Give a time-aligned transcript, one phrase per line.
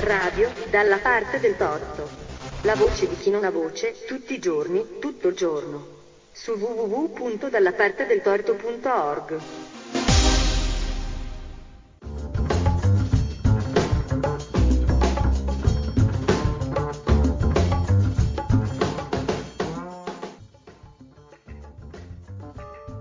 [0.00, 2.06] Radio dalla parte del torto.
[2.60, 5.86] La voce di chi non ha voce, tutti i giorni, tutto il giorno.
[6.32, 9.40] Su www.dallapartedeltorto.org.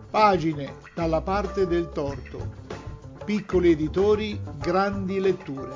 [0.09, 2.62] Pagine dalla parte del torto.
[3.25, 5.71] Piccoli editori, grandi letture.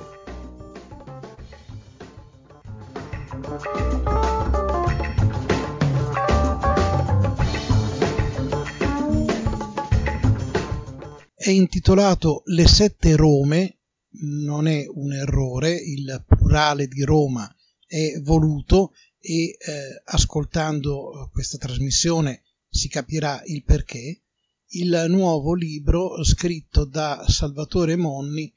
[11.33, 13.77] È intitolato Le sette Rome,
[14.19, 17.49] non è un errore, il plurale di Roma
[17.87, 19.57] è voluto e eh,
[20.03, 24.23] ascoltando questa trasmissione si capirà il perché,
[24.71, 28.53] il nuovo libro scritto da Salvatore Monni,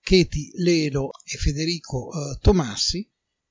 [0.00, 3.08] Cheti Lelo e Federico eh, Tomassi,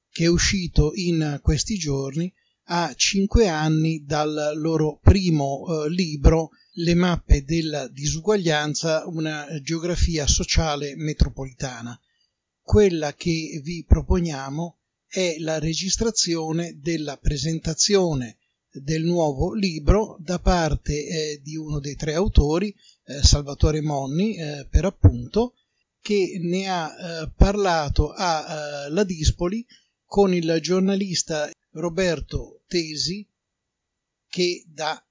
[0.09, 2.33] che è uscito in questi giorni
[2.69, 10.95] a cinque anni dal loro primo eh, libro Le mappe della disuguaglianza, una geografia sociale
[10.95, 11.99] metropolitana.
[12.61, 14.77] Quella che vi proponiamo
[15.07, 18.36] è la registrazione della presentazione
[18.81, 22.73] del nuovo libro da parte eh, di uno dei tre autori,
[23.05, 25.53] eh, Salvatore Monni, eh, per appunto,
[25.99, 29.65] che ne ha parlato a eh, La Dispoli
[30.05, 33.27] con il giornalista Roberto Tesi,
[34.27, 35.01] che da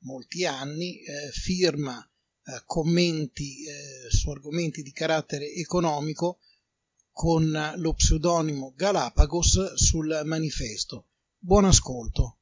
[0.00, 1.00] molti anni
[1.32, 2.02] firma
[2.64, 3.64] commenti
[4.08, 6.38] su argomenti di carattere economico
[7.12, 11.08] con lo pseudonimo Galapagos sul manifesto.
[11.36, 12.37] Buon ascolto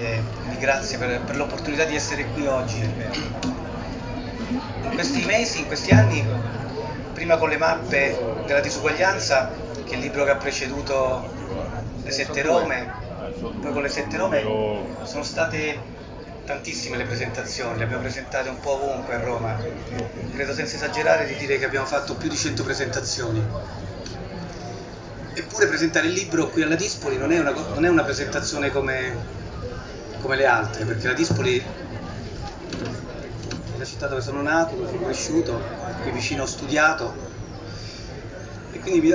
[0.00, 2.80] vi grazie per, per l'opportunità di essere qui oggi.
[2.80, 6.26] In questi mesi, in questi anni,
[7.12, 9.52] prima con le mappe della disuguaglianza,
[9.84, 11.28] che è il libro che ha preceduto
[12.02, 12.90] le sette Rome,
[13.60, 14.42] poi con le sette Rome
[15.02, 15.98] sono state
[16.46, 19.56] tantissime le presentazioni, le abbiamo presentate un po' ovunque a Roma,
[20.32, 23.44] credo senza esagerare di dire che abbiamo fatto più di 100 presentazioni.
[25.32, 29.38] Eppure presentare il libro qui alla Dispoli non è una, non è una presentazione come
[30.20, 31.62] come le altre, perché la Dispoli è
[33.78, 35.60] la città dove sono nato, dove sono cresciuto,
[36.02, 37.12] qui vicino ho studiato
[38.72, 39.14] e quindi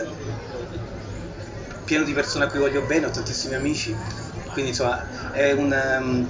[1.86, 3.96] pieno di persone a cui voglio bene, ho tantissimi amici,
[4.52, 6.28] quindi insomma è, un, um,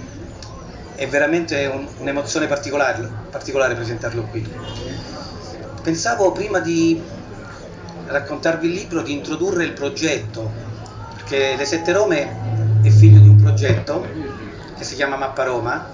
[0.95, 4.47] è veramente un, un'emozione particolare, particolare presentarlo qui.
[5.81, 7.01] Pensavo prima di
[8.07, 10.51] raccontarvi il libro di introdurre il progetto,
[11.15, 14.34] perché Le Sette Rome è figlio di un progetto
[14.95, 15.89] si chiama Mappa Roma,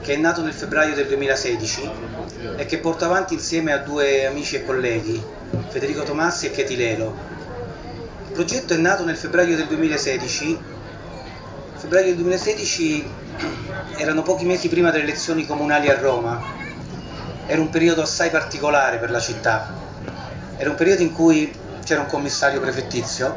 [0.00, 1.90] che è nato nel febbraio del 2016
[2.56, 5.20] e che porto avanti insieme a due amici e colleghi,
[5.66, 7.16] Federico Tomassi e Chetilelo.
[8.28, 10.46] Il progetto è nato nel febbraio del 2016.
[10.46, 10.60] Nel
[11.74, 13.10] febbraio del 2016
[13.98, 16.40] erano pochi mesi prima delle elezioni comunali a Roma.
[17.44, 19.74] Era un periodo assai particolare per la città.
[20.56, 23.36] Era un periodo in cui c'era un commissario prefettizio,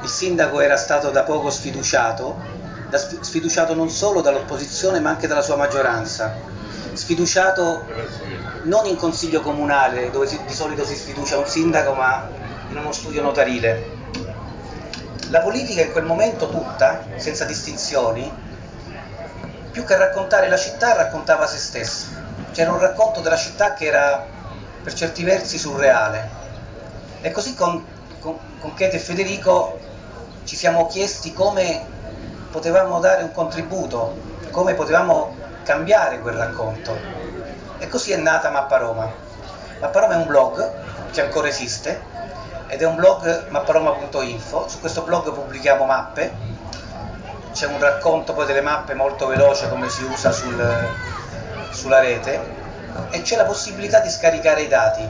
[0.00, 2.55] il sindaco era stato da poco sfiduciato
[2.96, 6.34] sfiduciato non solo dall'opposizione ma anche dalla sua maggioranza,
[6.92, 7.84] sfiduciato
[8.62, 12.28] non in consiglio comunale dove si, di solito si sfiducia un sindaco ma
[12.70, 13.94] in uno studio notarile.
[15.30, 18.30] La politica in quel momento tutta, senza distinzioni,
[19.70, 22.06] più che raccontare la città raccontava se stessa.
[22.52, 24.26] C'era un racconto della città che era
[24.82, 26.30] per certi versi surreale.
[27.20, 27.84] E così con,
[28.20, 29.78] con, con Kate e Federico
[30.44, 31.94] ci siamo chiesti come
[32.56, 34.16] potevamo dare un contributo,
[34.50, 36.96] come potevamo cambiare quel racconto.
[37.76, 39.12] E così è nata Mappa Roma.
[39.78, 40.72] Mappa Roma è un blog
[41.10, 42.00] che ancora esiste
[42.68, 46.34] ed è un blog mapparoma.info, su questo blog pubblichiamo mappe,
[47.52, 50.88] c'è un racconto poi delle mappe molto veloce come si usa sul,
[51.72, 52.40] sulla rete
[53.10, 55.06] e c'è la possibilità di scaricare i dati,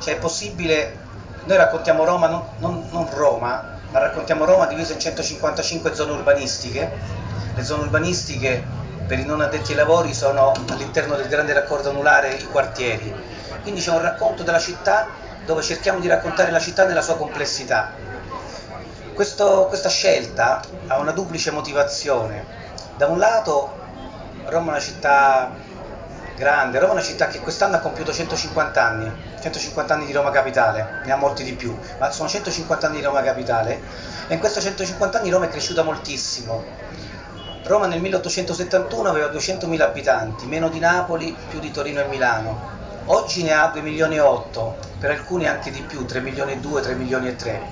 [0.00, 0.98] cioè è possibile,
[1.44, 6.90] noi raccontiamo Roma, non, non, non Roma, ma raccontiamo Roma divisa in 155 zone urbanistiche.
[7.54, 8.64] Le zone urbanistiche
[9.06, 13.14] per i non addetti ai lavori sono all'interno del grande raccordo anulare i quartieri.
[13.62, 15.08] Quindi c'è un racconto della città
[15.44, 17.92] dove cerchiamo di raccontare la città nella sua complessità.
[19.14, 22.44] Questo, questa scelta ha una duplice motivazione.
[22.96, 23.76] Da un lato
[24.44, 25.50] Roma è una città
[26.38, 30.30] grande, Roma è una città che quest'anno ha compiuto 150 anni, 150 anni di Roma
[30.30, 33.80] Capitale, ne ha molti di più, ma sono 150 anni di Roma Capitale
[34.28, 36.64] e in questi 150 anni Roma è cresciuta moltissimo.
[37.64, 42.76] Roma nel 1871 aveva 200.000 abitanti, meno di Napoli, più di Torino e Milano.
[43.06, 46.58] oggi ne ha 2 milioni e 8, per alcuni anche di più, 3 milioni e
[46.58, 47.62] 2, 3 milioni e 3.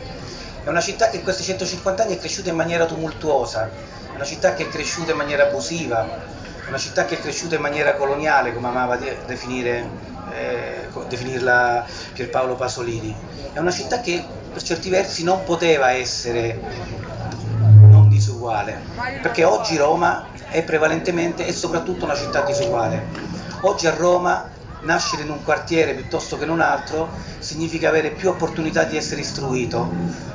[0.65, 3.71] È una città che in questi 150 anni è cresciuta in maniera tumultuosa,
[4.11, 6.35] è una città che è cresciuta in maniera abusiva,
[6.69, 9.89] una città che è cresciuta in maniera coloniale, come amava definire,
[10.33, 13.15] eh, definirla Pierpaolo Pasolini.
[13.53, 16.61] È una città che per certi versi non poteva essere
[17.89, 18.81] non disuguale,
[19.23, 23.05] perché oggi Roma è prevalentemente e soprattutto una città disuguale.
[23.61, 27.09] Oggi a Roma nascere in un quartiere piuttosto che in un altro
[27.39, 29.91] significa avere più opportunità di essere istruito.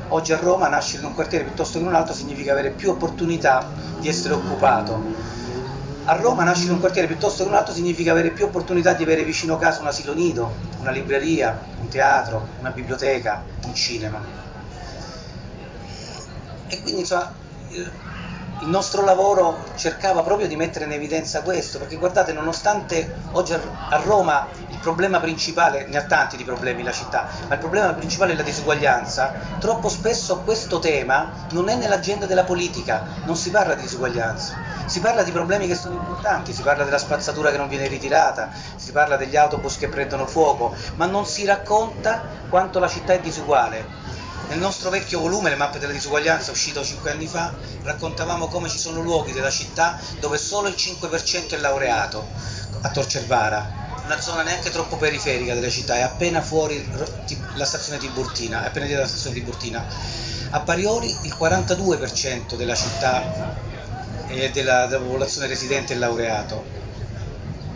[0.09, 2.89] Oggi a Roma nascere in un quartiere piuttosto che in un altro significa avere più
[2.89, 3.69] opportunità
[3.99, 5.39] di essere occupato.
[6.11, 9.03] A Roma nascere in un quartiere piuttosto che un altro significa avere più opportunità di
[9.03, 14.21] avere vicino casa un asilo nido, una libreria, un teatro, una biblioteca, un cinema.
[16.67, 17.31] E quindi insomma
[18.61, 23.97] il nostro lavoro cercava proprio di mettere in evidenza questo, perché guardate, nonostante oggi a
[24.03, 28.33] Roma il problema principale, ne ha tanti di problemi la città, ma il problema principale
[28.33, 33.73] è la disuguaglianza, troppo spesso questo tema non è nell'agenda della politica, non si parla
[33.73, 34.53] di disuguaglianza,
[34.85, 38.49] si parla di problemi che sono importanti, si parla della spazzatura che non viene ritirata,
[38.75, 43.19] si parla degli autobus che prendono fuoco, ma non si racconta quanto la città è
[43.19, 44.00] disuguale
[44.47, 47.53] nel nostro vecchio volume, Le mappe della disuguaglianza, uscito cinque anni fa,
[47.83, 52.27] raccontavamo come ci sono luoghi della città dove solo il 5% è laureato,
[52.81, 56.89] a Torcervara, una zona neanche troppo periferica della città, è appena fuori
[57.53, 59.85] la stazione Tiburtina, appena dietro la stazione Tiburtina.
[60.53, 63.23] A Parioli il 42% della città
[64.27, 66.65] e della, della popolazione residente è laureato.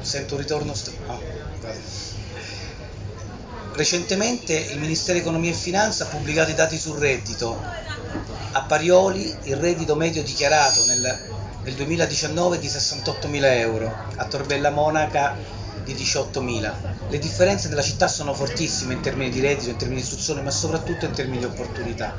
[0.02, 0.74] Sento un ritorno...
[0.74, 1.20] St- ah,
[3.76, 7.62] Recentemente il Ministero Economia e Finanza ha pubblicato i dati sul reddito.
[8.54, 11.20] A Parioli il reddito medio dichiarato nel,
[11.62, 15.36] nel 2019 è di 68.000 euro, a Torbella Monaca
[15.84, 16.74] di 18.000.
[17.10, 20.52] Le differenze nella città sono fortissime in termini di reddito, in termini di istruzione, ma
[20.52, 22.16] soprattutto in termini di opportunità.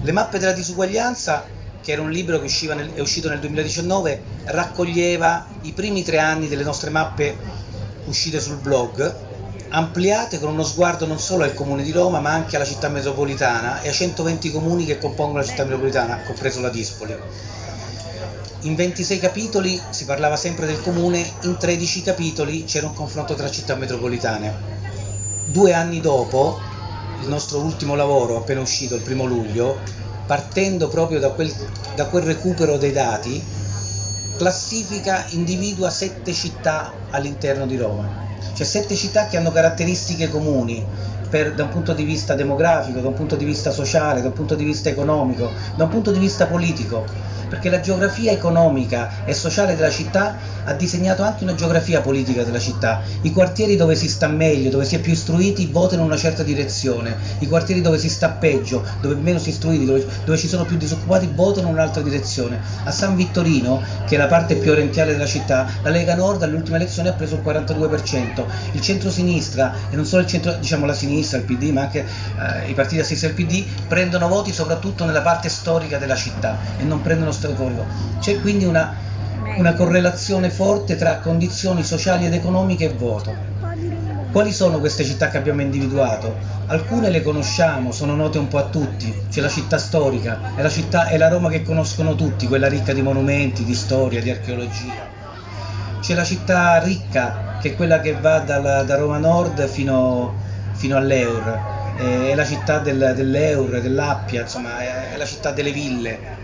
[0.00, 1.46] Le mappe della disuguaglianza,
[1.80, 6.48] che era un libro che nel, è uscito nel 2019, raccoglieva i primi tre anni
[6.48, 7.38] delle nostre mappe
[8.06, 9.28] uscite sul blog
[9.72, 13.80] ampliate con uno sguardo non solo al comune di Roma ma anche alla città metropolitana
[13.82, 17.16] e ai 120 comuni che compongono la città metropolitana, compreso la Dispoli.
[18.62, 23.50] In 26 capitoli si parlava sempre del comune, in 13 capitoli c'era un confronto tra
[23.50, 24.68] città metropolitane.
[25.46, 26.60] Due anni dopo,
[27.20, 29.80] il nostro ultimo lavoro, appena uscito il primo luglio,
[30.26, 31.50] partendo proprio da quel,
[31.94, 33.42] da quel recupero dei dati,
[34.36, 38.28] classifica, individua sette città all'interno di Roma
[38.60, 40.84] cioè sette città che hanno caratteristiche comuni
[41.30, 44.34] per, da un punto di vista demografico, da un punto di vista sociale, da un
[44.34, 47.06] punto di vista economico, da un punto di vista politico
[47.50, 52.60] perché la geografia economica e sociale della città ha disegnato anche una geografia politica della
[52.60, 53.02] città.
[53.22, 56.42] I quartieri dove si sta meglio, dove si è più istruiti, votano in una certa
[56.44, 57.16] direzione.
[57.40, 60.64] I quartieri dove si sta peggio, dove meno si è istruiti, dove, dove ci sono
[60.64, 62.60] più disoccupati, votano in un'altra direzione.
[62.84, 66.76] A San Vittorino, che è la parte più orientale della città, la Lega Nord all'ultima
[66.76, 68.46] elezione ha preso il 42%.
[68.72, 72.70] Il centro-sinistra, e non solo il centro, diciamo la sinistra, il PD, ma anche eh,
[72.70, 77.02] i partiti a del PD, prendono voti soprattutto nella parte storica della città e non
[77.02, 77.86] prendono storico.
[78.18, 78.94] C'è quindi una,
[79.56, 83.48] una correlazione forte tra condizioni sociali ed economiche e voto.
[84.30, 86.36] Quali sono queste città che abbiamo individuato?
[86.66, 89.12] Alcune le conosciamo, sono note un po' a tutti.
[89.28, 92.92] C'è la città storica, è la, città, è la Roma che conoscono tutti, quella ricca
[92.92, 95.08] di monumenti, di storia, di archeologia.
[96.00, 100.32] C'è la città ricca, che è quella che va dalla, da Roma Nord fino,
[100.72, 106.38] fino all'Eur, è la città del, dell'Eur, dell'Appia, insomma, è la città delle ville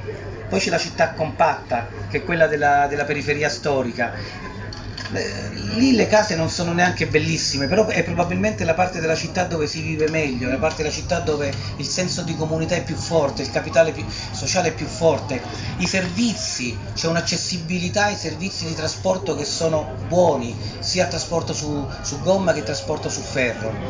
[0.46, 4.14] poi c'è la città compatta, che è quella della, della periferia storica.
[5.08, 9.66] Lì le case non sono neanche bellissime, però è probabilmente la parte della città dove
[9.68, 13.42] si vive meglio, la parte della città dove il senso di comunità è più forte,
[13.42, 19.34] il capitale più, sociale è più forte, i servizi, c'è un'accessibilità ai servizi di trasporto
[19.36, 23.82] che sono buoni, sia trasporto su, su gomma che trasporto su ferro.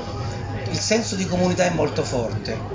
[0.69, 2.67] Il senso di comunità è molto forte.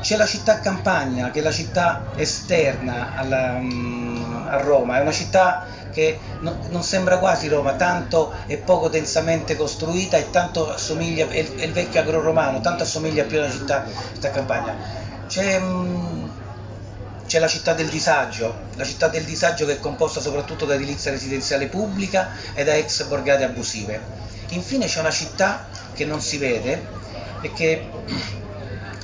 [0.00, 5.12] C'è la città Campagna, che è la città esterna alla, um, a Roma, è una
[5.12, 11.28] città che no, non sembra quasi Roma, tanto è poco densamente costruita e tanto assomiglia,
[11.28, 14.76] è, è il vecchio agro-romano, tanto assomiglia più alla città, città Campagna.
[15.26, 16.30] C'è, um,
[17.26, 21.10] c'è la città del disagio, la città del disagio che è composta soprattutto da edilizia
[21.10, 24.00] residenziale pubblica e da ex borgate abusive.
[24.50, 26.86] Infine c'è una città che non si vede
[27.42, 27.86] e che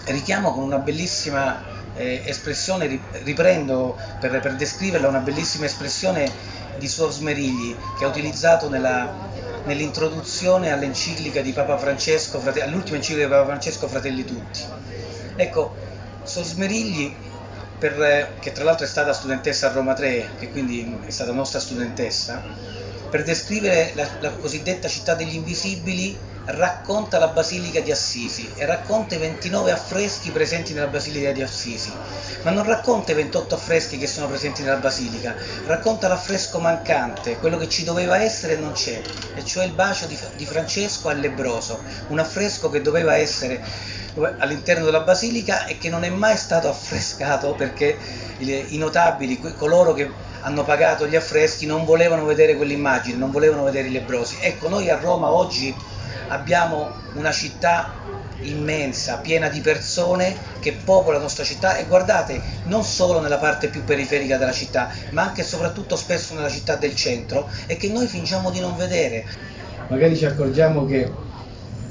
[0.06, 1.62] richiamo con una bellissima
[1.94, 6.30] eh, espressione, riprendo per, per, descriverla una bellissima espressione
[6.78, 13.46] di Suor Smerigli che ha utilizzato nell'introduzione all'enciclica di Papa Francesco, all'ultima enciclica di Papa
[13.46, 14.60] Francesco Fratelli Tutti.
[15.36, 15.74] Ecco,
[16.24, 17.14] Sosmerigli,
[17.78, 21.60] per, che tra l'altro è stata studentessa a Roma 3, che quindi è stata nostra
[21.60, 22.42] studentessa,
[23.14, 29.14] per descrivere la, la cosiddetta città degli invisibili racconta la Basilica di Assisi e racconta
[29.14, 31.92] i 29 affreschi presenti nella Basilica di Assisi,
[32.42, 35.32] ma non racconta i 28 affreschi che sono presenti nella Basilica,
[35.66, 39.00] racconta l'affresco mancante, quello che ci doveva essere e non c'è,
[39.36, 43.62] e cioè il bacio di, di Francesco al lebroso, un affresco che doveva essere
[44.38, 47.96] all'interno della basilica e che non è mai stato affrescato perché
[48.38, 50.10] i notabili, coloro che
[50.42, 54.36] hanno pagato gli affreschi non volevano vedere quell'immagine, non volevano vedere i lebrosi.
[54.40, 55.74] Ecco, noi a Roma oggi
[56.28, 57.92] abbiamo una città
[58.40, 63.68] immensa, piena di persone che popolano la nostra città e guardate, non solo nella parte
[63.68, 67.88] più periferica della città, ma anche e soprattutto spesso nella città del centro e che
[67.88, 69.24] noi fingiamo di non vedere.
[69.88, 71.10] Magari ci accorgiamo che,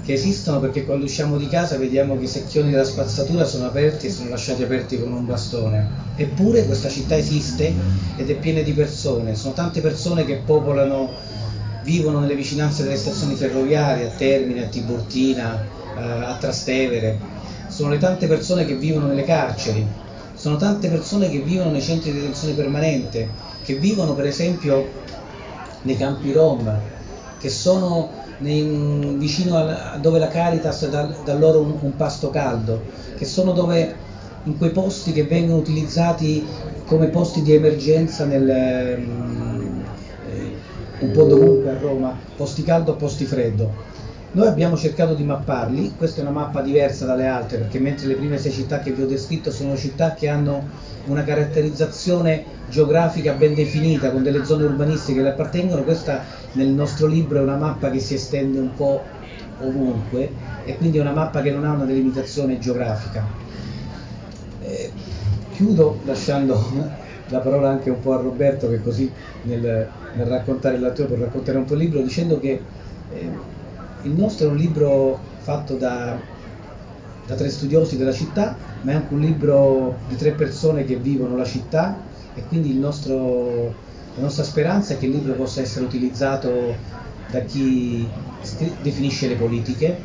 [0.04, 4.08] che esistono perché quando usciamo di casa vediamo che i secchioni della spazzatura sono aperti
[4.08, 6.02] e sono lasciati aperti con un bastone.
[6.18, 7.74] Eppure questa città esiste
[8.18, 11.10] ed è piena di persone, sono tante persone che popolano
[11.84, 15.62] vivono nelle vicinanze delle stazioni ferroviarie, a Termini, a Tiburtina,
[15.96, 17.18] eh, a Trastevere,
[17.68, 19.86] sono le tante persone che vivono nelle carceri,
[20.36, 23.30] sono tante persone che vivono nei centri di detenzione permanente,
[23.64, 24.86] che vivono per esempio
[25.84, 26.80] nei campi Rom,
[27.40, 32.82] che sono nei, vicino a dove la Caritas dà, dà loro un, un, pasto caldo,
[33.18, 33.96] che sono dove,
[34.44, 36.46] in quei posti che vengono utilizzati
[36.86, 39.02] come posti di emergenza nel,
[41.00, 43.92] un po' dovunque a Roma, posti caldo, posti freddo.
[44.32, 48.16] Noi abbiamo cercato di mapparli, questa è una mappa diversa dalle altre perché mentre le
[48.16, 50.64] prime sei città che vi ho descritto sono città che hanno
[51.06, 57.08] una caratterizzazione geografica ben definita con delle zone urbanistiche che le appartengono, questa nel nostro
[57.08, 59.04] libro è una mappa che si estende un po'
[59.60, 60.32] ovunque
[60.66, 63.26] e quindi è una mappa che non ha una delimitazione geografica.
[64.62, 64.92] Eh,
[65.54, 66.92] chiudo lasciando
[67.28, 69.12] la parola anche un po' a Roberto che così
[69.44, 72.62] nel, nel raccontare l'autore può raccontare un po' il libro dicendo che
[73.12, 73.30] eh,
[74.04, 76.18] il nostro è un libro fatto da,
[77.26, 81.36] da tre studiosi della città ma è anche un libro di tre persone che vivono
[81.36, 82.02] la città
[82.36, 83.74] e quindi nostro,
[84.16, 86.76] la nostra speranza è che il libro possa essere utilizzato
[87.30, 88.08] da chi
[88.82, 89.98] definisce le politiche,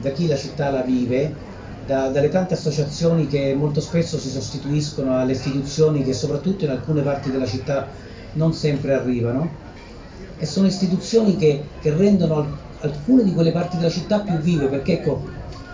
[0.00, 1.52] da chi la città la vive
[1.86, 7.02] da, dalle tante associazioni che molto spesso si sostituiscono alle istituzioni che soprattutto in alcune
[7.02, 7.88] parti della città
[8.32, 9.62] non sempre arrivano.
[10.38, 14.94] E sono istituzioni che, che rendono alcune di quelle parti della città più vive perché
[14.94, 15.20] ecco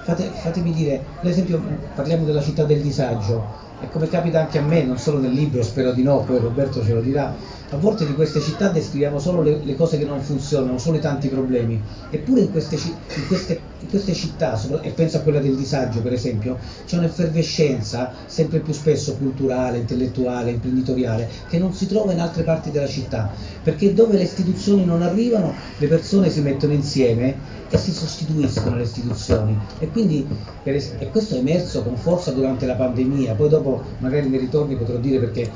[0.03, 1.61] fate, fatemi dire per esempio
[1.95, 3.69] parliamo della città del disagio.
[3.83, 6.83] E come capita anche a me non solo nel libro spero di no poi Roberto
[6.85, 7.35] ce lo dirà
[7.73, 11.01] a volte di queste città descriviamo solo le, le, cose che non funzionano, solo i
[11.01, 15.55] tanti problemi, eppure in queste, in queste, in queste città, e penso a quella del
[15.55, 22.13] disagio per esempio, c'è un'effervescenza sempre più spesso culturale, intellettuale, imprenditoriale, che non si trova
[22.13, 26.73] in altre parti della città, perché dove le istituzioni non arrivano, le persone si mettono
[26.73, 27.37] insieme
[27.69, 29.57] e si sostituiscono le istituzioni.
[29.79, 30.27] E quindi
[30.65, 34.77] es- e questo è emerso con forza durante la pandemia, poi dopo magari nei ritorni
[34.77, 35.51] potrò dire perché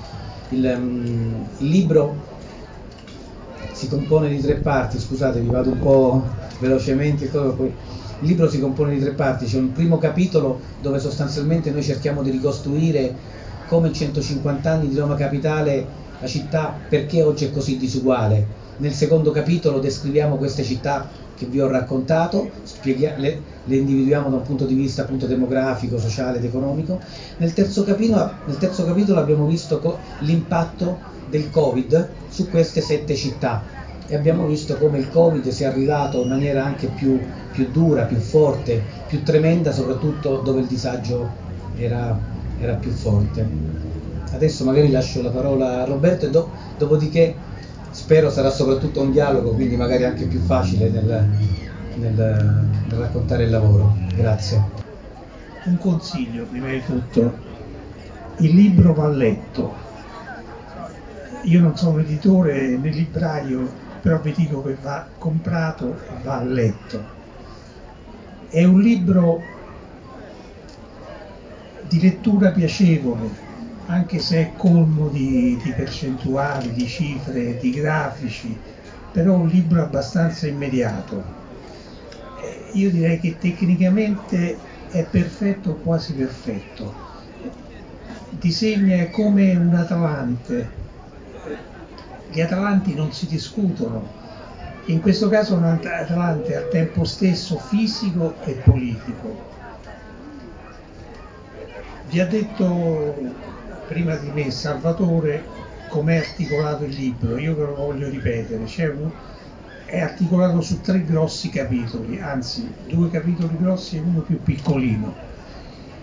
[0.50, 2.32] il, um, il libro
[3.72, 6.24] si compone di tre parti, scusate vi vado un po'
[6.60, 7.72] velocemente, il
[8.20, 12.30] libro si compone di tre parti, c'è un primo capitolo dove sostanzialmente noi cerchiamo di
[12.30, 13.14] ricostruire
[13.66, 18.62] come in 150 anni di Roma Capitale la città perché oggi è così disuguale.
[18.76, 24.42] Nel secondo capitolo descriviamo queste città che vi ho raccontato, le, le, individuiamo da un
[24.42, 27.00] punto di vista appunto demografico, sociale ed economico.
[27.38, 33.14] Nel terzo capitolo, nel terzo capitolo abbiamo visto co- l'impatto del Covid su queste sette
[33.14, 33.66] città
[34.06, 37.18] e abbiamo visto come il Covid sia arrivato in maniera anche più,
[37.50, 41.28] più dura, più forte, più tremenda, soprattutto dove il disagio
[41.74, 42.18] era,
[42.58, 43.48] era più forte.
[44.30, 47.34] Adesso magari lascio la parola a Roberto e do, dopodiché
[48.04, 51.26] spero sarà soprattutto un dialogo, quindi magari anche più facile nel,
[51.94, 53.96] nel, nel raccontare il lavoro.
[54.14, 54.62] Grazie.
[55.64, 57.32] Un consiglio prima di tutto,
[58.40, 59.74] il libro va letto.
[61.44, 63.66] Io non sono editore né libraio,
[64.02, 67.02] però vi dico che va comprato e va letto.
[68.50, 69.40] È un libro
[71.88, 73.43] di lettura piacevole,
[73.86, 78.56] anche se è colmo di, di percentuali, di cifre, di grafici,
[79.12, 81.22] però un libro abbastanza immediato.
[82.42, 84.58] Eh, io direi che tecnicamente
[84.90, 86.94] è perfetto, quasi perfetto.
[88.30, 90.82] Disegna come un Atalante.
[92.30, 94.22] Gli Atalanti non si discutono,
[94.86, 99.52] In questo caso un Atlante al tempo stesso fisico e politico.
[102.08, 103.43] Vi ha detto
[103.86, 105.44] prima di me Salvatore
[105.88, 109.10] com'è articolato il libro, io ve lo voglio ripetere, un,
[109.86, 115.14] è articolato su tre grossi capitoli, anzi due capitoli grossi e uno più piccolino.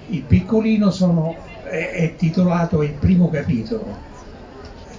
[0.10, 4.10] Il piccolino sono, è, è titolato il primo capitolo,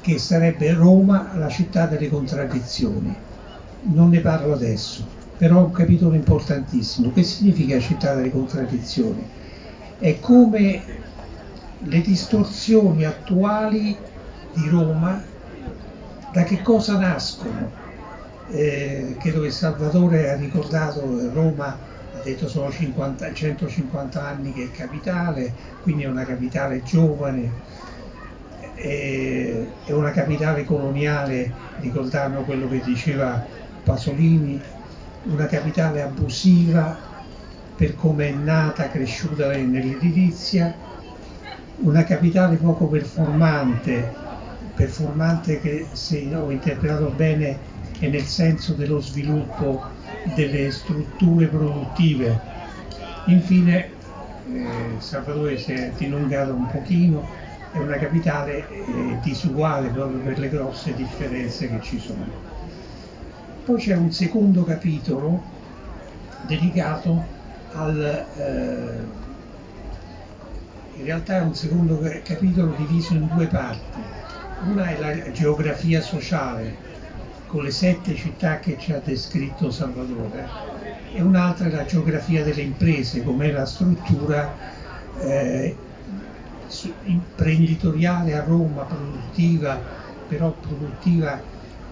[0.00, 3.14] che sarebbe Roma, la città delle contraddizioni.
[3.84, 7.12] Non ne parlo adesso, però è un capitolo importantissimo.
[7.12, 9.22] Che significa città delle contraddizioni?
[9.98, 10.82] È come
[11.84, 13.96] le distorsioni attuali
[14.52, 15.22] di Roma
[16.32, 17.70] da che cosa nascono?
[18.48, 24.70] Eh, credo che Salvatore ha ricordato Roma, ha detto sono 50, 150 anni che è
[24.70, 27.50] capitale, quindi è una capitale giovane,
[28.74, 33.44] è, è una capitale coloniale, ricordando quello che diceva
[33.82, 34.60] Pasolini,
[35.24, 36.98] una capitale abusiva
[37.74, 40.74] per come è nata, cresciuta nell'edilizia,
[41.82, 44.20] una capitale poco performante
[44.74, 47.58] performante che se ho interpretato bene
[47.98, 49.82] è nel senso dello sviluppo
[50.34, 52.40] delle strutture produttive.
[53.26, 53.90] Infine,
[54.52, 57.24] eh, Salvatore si è dilungato un pochino,
[57.70, 62.26] è una capitale eh, disuguale proprio per le grosse differenze che ci sono.
[63.64, 65.40] Poi c'è un secondo capitolo
[66.46, 67.24] dedicato
[67.74, 68.26] al...
[68.36, 69.21] Eh,
[70.96, 74.00] in realtà è un secondo capitolo diviso in due parti.
[74.64, 76.76] Una è la geografia sociale,
[77.46, 80.46] con le sette città che ci ha descritto Salvatore,
[81.12, 84.54] e un'altra è la geografia delle imprese, com'è la struttura
[85.20, 85.76] eh,
[87.04, 89.80] imprenditoriale a Roma, produttiva,
[90.28, 91.40] però produttiva,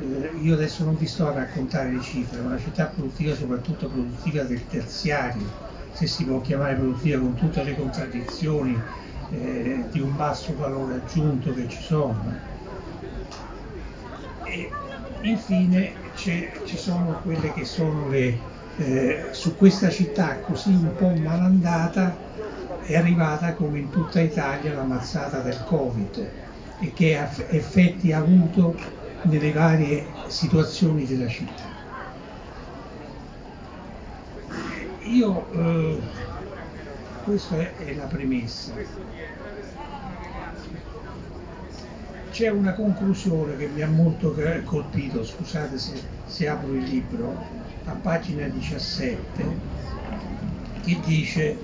[0.01, 3.89] eh, io adesso non vi sto a raccontare le cifre, è una città produttiva soprattutto
[3.89, 5.47] produttiva del terziario,
[6.01, 8.75] se si può chiamare produttiva con tutte le contraddizioni
[9.33, 12.41] eh, di un basso valore aggiunto che ci sono
[14.45, 14.71] e
[15.21, 18.39] infine ci sono quelle che sono le,
[18.77, 22.17] eh, su questa città così un po' malandata
[22.81, 26.33] è arrivata come in tutta Italia la mazzata del Covid
[26.79, 28.75] e che effetti ha avuto
[29.23, 31.80] nelle varie situazioni della città.
[35.11, 35.99] Io, eh,
[37.25, 38.73] questa è, la premessa.
[42.31, 47.37] C'è una conclusione che mi ha molto colpito, scusate se, se apro il libro,
[47.87, 49.45] a pagina 17,
[50.85, 51.59] che dice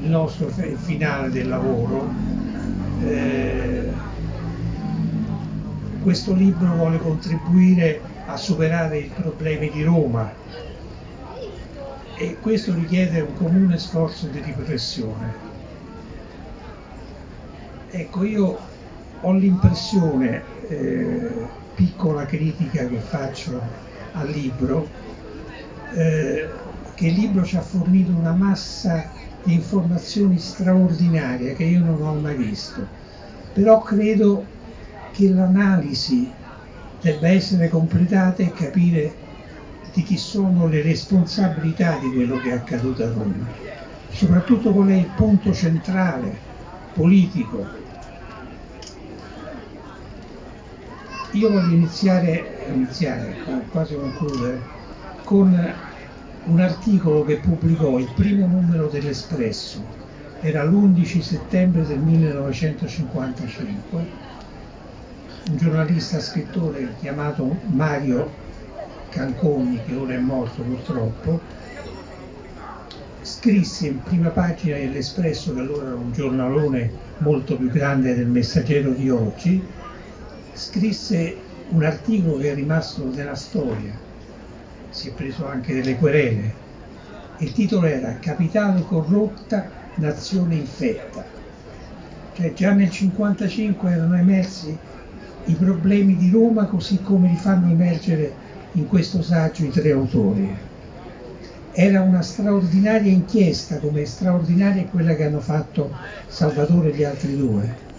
[0.00, 2.08] il nostro finale del lavoro,
[3.02, 3.92] eh,
[6.02, 10.43] questo libro vuole contribuire a superare i problemi di Roma
[12.16, 15.42] e questo richiede un comune sforzo di riflessione.
[17.90, 18.58] Ecco, io
[19.20, 23.60] ho l'impressione, eh, piccola critica che faccio
[24.12, 24.88] al libro,
[25.94, 26.48] eh,
[26.94, 29.10] che il libro ci ha fornito una massa
[29.42, 32.86] di informazioni straordinarie che io non ho mai visto,
[33.52, 34.44] però credo
[35.10, 36.32] che l'analisi
[37.00, 39.23] debba essere completata e capire
[39.94, 43.46] di chi sono le responsabilità di quello che è accaduto a Roma,
[44.10, 46.36] soprattutto qual è il punto centrale
[46.92, 47.64] politico.
[51.30, 53.36] Io voglio iniziare, iniziare
[53.70, 54.60] quasi concludere,
[55.22, 55.74] con
[56.46, 60.02] un articolo che pubblicò il primo numero dell'Espresso,
[60.40, 64.04] era l'11 settembre del 1955,
[65.50, 68.42] un giornalista scrittore chiamato Mario
[69.14, 71.40] Canconi, che ora è morto purtroppo,
[73.22, 78.90] scrisse in prima pagina dell'Espresso, che allora era un giornalone molto più grande del Messaggero
[78.90, 79.62] di oggi,
[80.52, 81.36] scrisse
[81.70, 83.92] un articolo che è rimasto nella storia,
[84.90, 86.62] si è preso anche delle querele.
[87.38, 91.24] Il titolo era Capitale corrotta, nazione infetta.
[92.32, 94.76] Cioè già nel 1955 erano emersi
[95.44, 98.43] i problemi di Roma così come li fanno emergere
[98.74, 100.56] in questo saggio i tre autori.
[101.72, 105.90] Era una straordinaria inchiesta, come straordinaria è quella che hanno fatto
[106.28, 107.92] Salvatore e gli altri due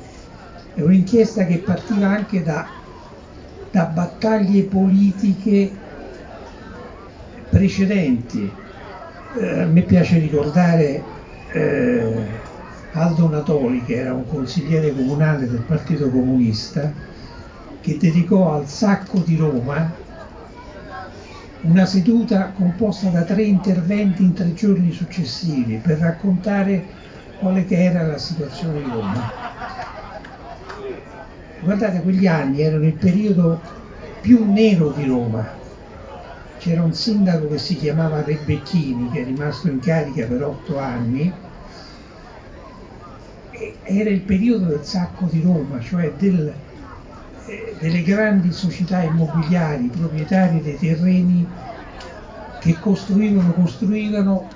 [0.75, 2.67] è un'inchiesta che partiva anche da,
[3.71, 5.71] da battaglie politiche
[7.49, 8.51] precedenti.
[9.38, 11.01] Eh, a me piace ricordare
[11.53, 12.25] eh,
[12.91, 16.91] Aldo Natoli, che era un consigliere comunale del Partito Comunista,
[17.79, 19.93] che dedicò al sacco di Roma
[21.67, 26.86] una seduta composta da tre interventi in tre giorni successivi per raccontare
[27.39, 29.32] quale che era la situazione di Roma.
[31.62, 33.60] Guardate, quegli anni erano il periodo
[34.21, 35.63] più nero di Roma.
[36.60, 41.34] C'era un sindaco che si chiamava Rebecchini, che è rimasto in carica per otto anni.
[43.84, 46.54] Era il periodo del sacco di Roma, cioè del,
[47.79, 51.47] delle grandi società immobiliari proprietarie dei terreni
[52.60, 54.49] che costruivano, costruivano,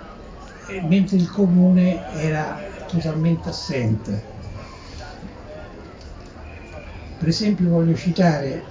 [0.67, 4.23] eh, mentre il comune era totalmente assente.
[7.19, 8.63] Per esempio voglio citare,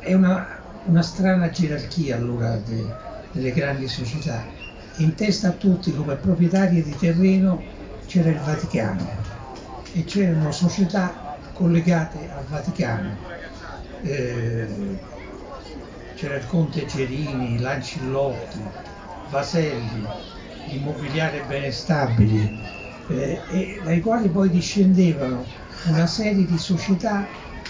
[0.00, 0.46] è una,
[0.84, 2.84] una strana gerarchia allora de,
[3.32, 4.44] delle grandi società.
[4.96, 7.62] In testa a tutti come proprietarie di terreno
[8.06, 9.08] c'era il Vaticano
[9.92, 11.29] e c'erano società
[11.60, 13.14] collegate al Vaticano.
[14.02, 14.66] Eh,
[16.14, 18.60] c'era il Conte Gerini, Lancillotti,
[19.28, 20.06] Vaselli,
[20.70, 22.58] Immobiliare Benestabili,
[23.08, 25.44] eh, e dai quali poi discendevano
[25.88, 27.26] una serie di società,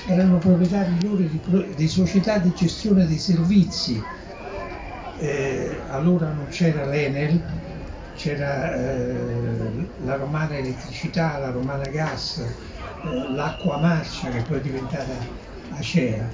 [0.06, 4.00] erano proprietari loro di, di società di gestione dei servizi.
[5.18, 7.42] Eh, allora non c'era l'Enel,
[8.14, 12.42] c'era eh, la Romana Elettricità, la Romana Gas,
[13.30, 15.38] l'acqua marcia che poi è diventata
[15.70, 16.28] Acea.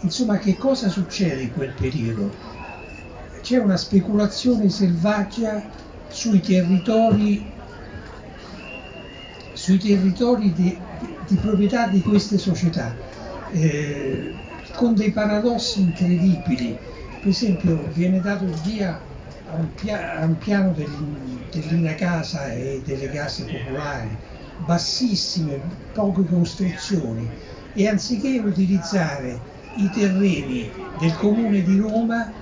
[0.00, 2.30] Insomma, che cosa succede in quel periodo?
[3.40, 5.62] C'è una speculazione selvaggia
[6.08, 7.42] sui territori,
[9.52, 10.78] sui territori di,
[11.26, 12.94] di, proprietà di queste società,
[13.52, 14.32] eh,
[14.74, 16.76] con dei paradossi incredibili.
[17.20, 19.00] Per esempio, viene dato il via
[19.50, 24.16] a un, pia- a un piano dell'Ina Casa e delle case popolari,
[24.58, 25.60] bassissime,
[25.92, 27.28] poche costruzioni
[27.74, 29.40] e anziché utilizzare
[29.76, 32.32] i terreni del comune di Roma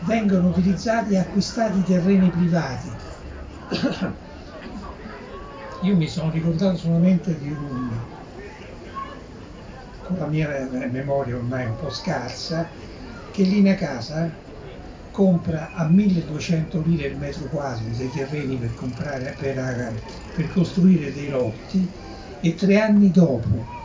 [0.00, 2.90] vengono utilizzati e acquistati terreni privati.
[5.82, 7.88] Io mi sono ricordato solamente di un,
[10.06, 12.68] con la mia memoria ormai un po' scarsa,
[13.32, 14.30] che lì in casa
[15.12, 19.92] compra a 1200 lire il metro quadro dei terreni per, comprare, per,
[20.34, 21.86] per costruire dei lotti
[22.40, 23.80] e tre anni dopo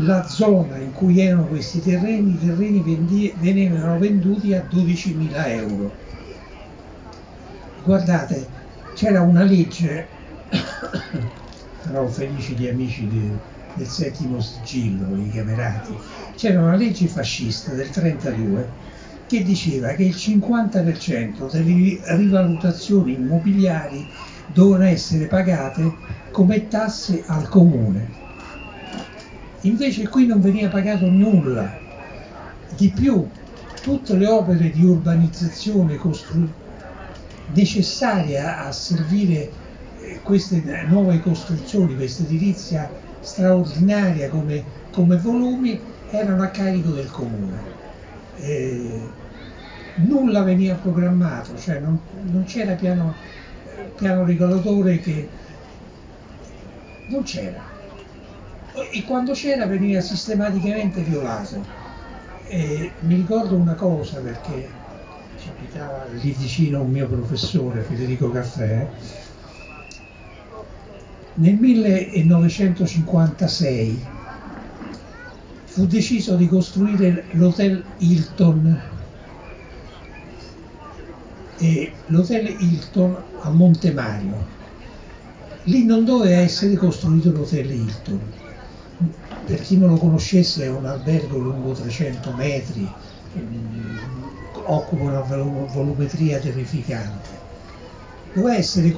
[0.00, 5.90] la zona in cui erano questi terreni, i terreni vendi, venivano venduti a 12.000 euro.
[7.82, 8.46] Guardate,
[8.92, 10.08] c'era una legge,
[11.80, 13.30] sarò felici gli amici di,
[13.72, 15.96] del settimo sigillo, i camerati,
[16.34, 18.68] c'era una legge fascista del 32
[19.26, 24.06] che diceva che il 50% delle rivalutazioni immobiliari
[24.46, 25.92] dovevano essere pagate
[26.30, 28.24] come tasse al comune.
[29.62, 31.76] Invece qui non veniva pagato nulla.
[32.76, 33.26] Di più,
[33.82, 36.48] tutte le opere di urbanizzazione costru-
[37.52, 39.50] necessarie a servire
[40.02, 42.88] eh, queste nuove costruzioni, questa edilizia
[43.20, 44.62] straordinaria come,
[44.92, 47.75] come volumi, erano a carico del comune
[48.38, 49.08] eh,
[49.94, 51.98] nulla veniva programmato, cioè non,
[52.30, 53.14] non c'era piano,
[53.96, 55.28] piano regolatore che
[57.06, 57.62] non c'era.
[58.92, 61.84] E quando c'era veniva sistematicamente violato.
[62.48, 64.68] E mi ricordo una cosa perché
[65.40, 68.88] ci abitava lì vicino un mio professore, Federico Caffè,
[71.34, 74.14] nel 1956
[75.76, 78.80] fu deciso di costruire l'hotel Hilton
[81.58, 84.46] e l'hotel Hilton a Montemario.
[85.64, 88.20] Lì non doveva essere costruito l'hotel Hilton.
[89.44, 92.90] Per chi non lo conoscesse è un albergo lungo 300 metri,
[93.36, 93.96] mm,
[94.64, 97.38] occupa una volumetria terrificante.
[98.32, 98.94] Doveva essere,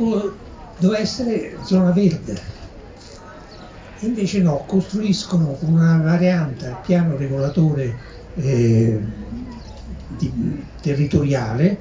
[0.77, 2.58] doveva essere zona verde
[4.01, 7.97] invece no, costruiscono una variante al piano regolatore
[8.37, 9.01] eh,
[10.17, 11.79] di, territoriale,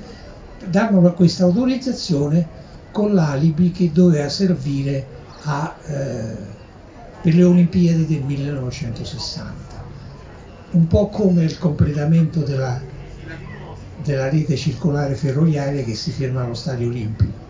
[0.65, 5.05] danno questa autorizzazione con l'alibi che doveva servire
[5.43, 6.35] a, eh,
[7.21, 9.85] per le Olimpiadi del 1960.
[10.71, 12.81] Un po' come il completamento della,
[14.03, 17.45] della rete circolare ferroviaria che si ferma allo Stadio Olimpico.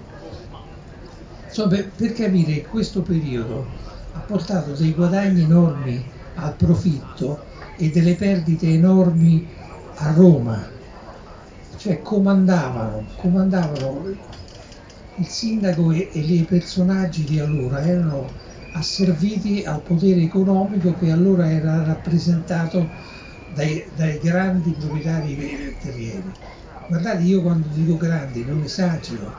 [1.46, 3.66] Insomma, per, per capire questo periodo
[4.18, 6.04] ha portato dei guadagni enormi
[6.36, 7.40] al profitto
[7.78, 9.48] e delle perdite enormi
[9.96, 10.68] a Roma,
[11.78, 14.06] cioè comandavano, comandavano
[15.16, 18.28] il sindaco e, e i personaggi di allora erano
[18.72, 22.90] asserviti al potere economico che allora era rappresentato
[23.54, 25.36] dai, dai grandi proprietari
[25.80, 26.32] terrieri.
[26.88, 29.34] Guardate, io quando dico grandi non esagero,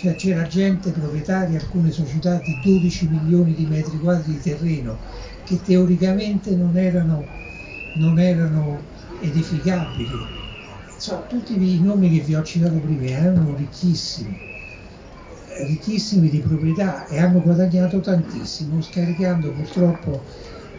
[0.00, 4.98] cioè c'era gente proprietaria, alcune società di 12 milioni di metri quadri di terreno
[5.44, 7.26] che teoricamente non erano,
[7.92, 8.80] non erano
[9.18, 10.32] edificabili.
[10.94, 14.34] Insomma, tutti i nomi che vi ho citato prima erano ricchissimi,
[15.66, 20.24] ricchissimi di proprietà e hanno guadagnato tantissimo, scaricando purtroppo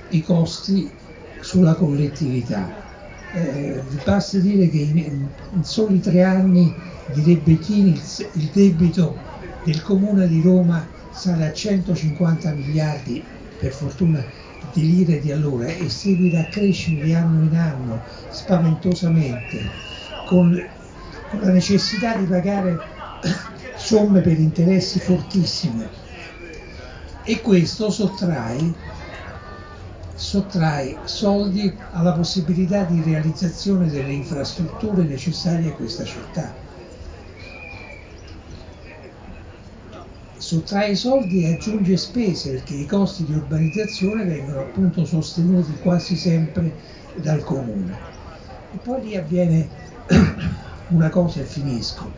[0.07, 0.91] i costi
[1.39, 2.75] sulla collettività.
[3.33, 4.97] Eh, vi basti dire che in,
[5.53, 6.73] in, soli tre anni,
[7.05, 8.01] direbbe Chini, il,
[8.33, 9.17] il debito
[9.63, 13.23] del comune di Roma sale a 150 miliardi,
[13.57, 14.25] per fortuna
[14.73, 19.57] di lire di allora, e seguirà a crescere di anno in anno spaventosamente,
[20.25, 20.61] con,
[21.29, 22.77] con la necessità di pagare
[23.77, 25.89] somme per interessi fortissime.
[27.23, 28.73] E questo sottrae
[30.21, 36.53] sottrae soldi alla possibilità di realizzazione delle infrastrutture necessarie a questa città.
[40.37, 46.71] Sottrae soldi e aggiunge spese perché i costi di urbanizzazione vengono appunto sostenuti quasi sempre
[47.15, 47.97] dal comune.
[48.73, 49.67] E poi lì avviene
[50.89, 52.09] una cosa e finisco.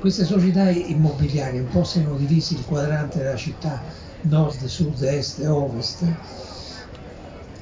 [0.00, 3.80] Queste società immobiliari un po' sono divisi il quadrante della città
[4.22, 6.04] nord, sud, est e ovest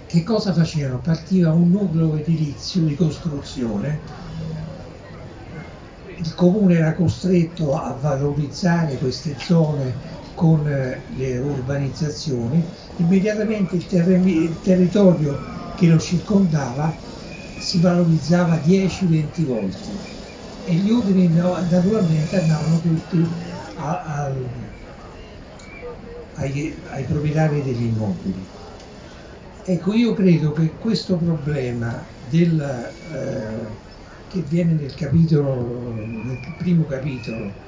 [0.09, 1.01] che cosa facevano?
[1.01, 4.03] Partiva un nucleo edilizio di costruzione,
[6.17, 10.01] il comune era costretto a valorizzare queste zone
[10.33, 15.45] con eh, le urbanizzazioni, immediatamente il, terren- il territorio
[15.75, 17.01] che lo circondava
[17.55, 20.09] si valorizzava 10-20 volte
[20.61, 23.37] e gli utili naturalmente andavano tutti
[23.75, 24.33] a, a,
[26.41, 28.58] ai, ai proprietari degli immobili.
[29.71, 33.79] Ecco, io credo che questo problema del, eh,
[34.27, 37.59] che viene nel capitolo, nel primo capitolo,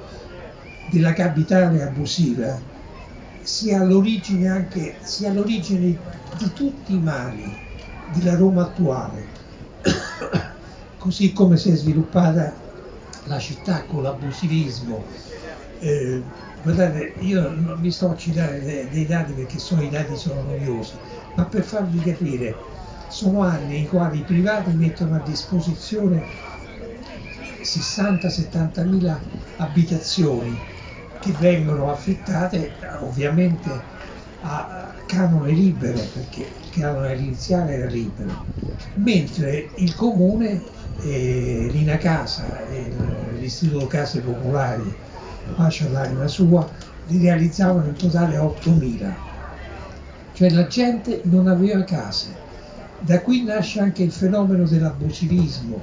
[0.83, 2.67] della capitale abusiva,
[3.39, 7.63] sia all'origine anche sia all'origine di tutti i mali
[8.03, 9.33] della Roma attuale,
[10.97, 12.65] così come si è sviluppata
[13.25, 15.07] la città con l'abusivismo.
[15.77, 16.25] Eh,
[16.61, 21.01] guardate, io non vi sto a citare dei dati perché so, i dati sono noiosi,
[21.33, 22.64] ma per farvi capire,
[23.07, 26.35] sono anni nei quali i privati mettono a disposizione
[27.61, 30.64] 60-70 mila abitazioni
[31.18, 33.88] che vengono affittate ovviamente
[34.42, 38.44] a canone libero, perché il canone iniziale era libero,
[38.94, 44.99] mentre il comune, eh, l'Ina Casa l'Istituto Case Popolari,
[45.55, 46.68] pace all'anima sua,
[47.05, 49.29] li realizzavano in totale 8 mila
[50.33, 52.29] cioè la gente non aveva case.
[52.96, 55.83] Da qui nasce anche il fenomeno dell'abusivismo,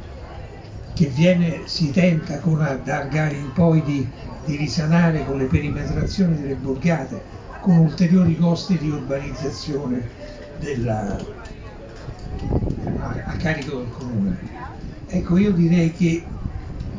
[0.93, 4.11] che viene, si tenta con allargare in poi di,
[4.43, 7.21] di risanare con le perimetrazioni delle borgate,
[7.59, 10.09] con ulteriori costi di urbanizzazione
[10.55, 11.23] della,
[12.95, 14.37] a carico del comune.
[15.05, 16.36] Ecco, io direi che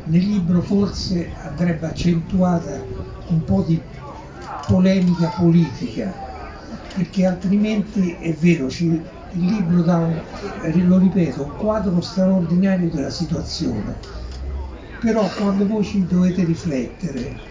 [0.09, 2.83] nel libro forse andrebbe accentuata
[3.27, 3.81] un po' di
[4.65, 6.13] polemica politica
[6.91, 10.19] perché altrimenti è vero, ci, il libro dà, un,
[10.87, 13.95] lo ripeto, un quadro straordinario della situazione,
[14.97, 17.47] però quando voi ci dovete riflettere,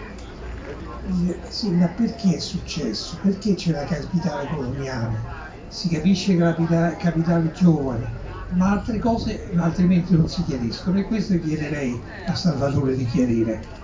[1.49, 3.19] sì, ma perché è successo?
[3.21, 5.37] Perché c'è la capitale coloniale?
[5.67, 11.39] Si capisce che la capitale giovane, ma altre cose altrimenti non si chiariscono e questo
[11.39, 13.77] chiederei a Salvatore di chiarire.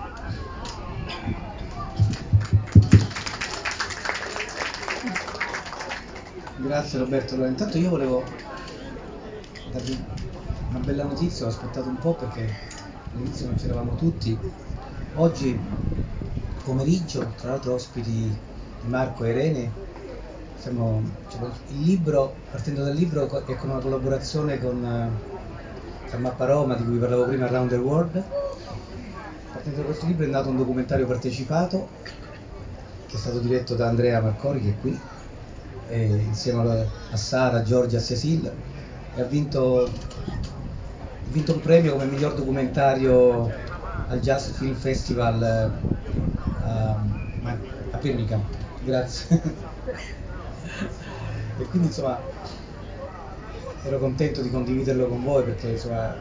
[6.57, 7.35] Grazie Roberto.
[7.35, 8.23] Allora, intanto io volevo
[9.71, 10.03] darvi
[10.69, 12.49] una bella notizia, ho aspettato un po' perché
[13.13, 14.37] all'inizio non c'eravamo tutti.
[15.13, 15.57] Oggi
[16.63, 18.09] pomeriggio, tra l'altro ospiti
[18.81, 19.71] di Marco e Irene,
[20.65, 20.99] siamo,
[21.29, 26.73] cioè, il libro, partendo dal libro, è con una collaborazione con, eh, con Mappa Roma,
[26.73, 28.23] di cui parlavo prima, Around the World.
[29.51, 31.87] Partendo da questo libro è nato un documentario partecipato
[33.05, 34.99] che è stato diretto da Andrea Marcori, che è qui,
[35.89, 38.51] eh, insieme a Sara, Giorgia Cecil
[39.13, 39.89] e ha vinto, ha
[41.29, 43.51] vinto, un premio come miglior documentario
[44.07, 47.03] al Jazz Film Festival eh, a,
[47.91, 48.43] a Birmingham.
[48.83, 50.23] Grazie.
[51.57, 52.19] e quindi insomma
[53.83, 56.13] ero contento di condividerlo con voi perché insomma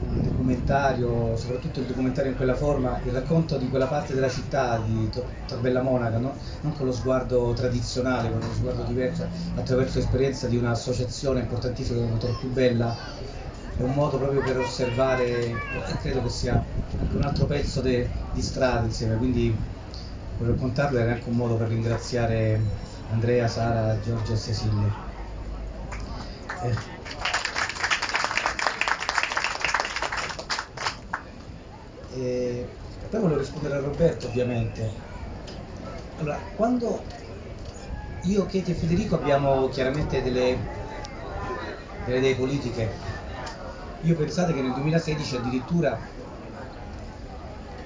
[0.00, 4.78] un documentario, soprattutto il documentario in quella forma, il racconto di quella parte della città
[4.78, 5.08] di
[5.46, 6.34] Torbella Monaca, no?
[6.62, 12.18] non con lo sguardo tradizionale, con lo sguardo diverso, attraverso l'esperienza di un'associazione importantissima come
[12.18, 12.96] Tor più bella,
[13.76, 18.08] è un modo proprio per osservare e credo che sia anche un altro pezzo de,
[18.32, 19.54] di strada insieme, quindi
[20.38, 24.94] voglio raccontarlo era anche un modo per ringraziare Andrea, Sara, Giorgia e Cecilia.
[26.62, 26.98] Eh.
[32.12, 32.68] E
[33.08, 35.08] poi volevo rispondere a Roberto ovviamente.
[36.18, 37.02] Allora, quando
[38.22, 40.56] io, Katie e Federico abbiamo chiaramente delle,
[42.04, 42.90] delle idee politiche,
[44.02, 45.98] io pensate che nel 2016 addirittura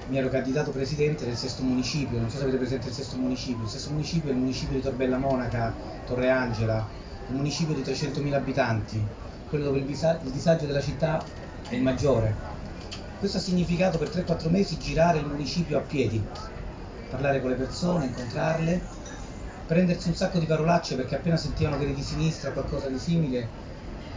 [0.09, 3.65] mi ero candidato presidente del sesto municipio, non so se avete presente il sesto municipio,
[3.65, 5.73] il sesto municipio è il municipio di Torbella Monaca,
[6.07, 6.87] Torre Angela,
[7.29, 9.03] un municipio di 300.000 abitanti,
[9.49, 11.25] quello dove il, il disagio della città
[11.69, 12.53] è il maggiore,
[13.19, 16.23] questo ha significato per 3-4 mesi girare il municipio a piedi,
[17.09, 18.81] parlare con le persone, incontrarle,
[19.67, 22.99] prendersi un sacco di parolacce perché appena sentivano che eri di sinistra o qualcosa di
[22.99, 23.49] simile,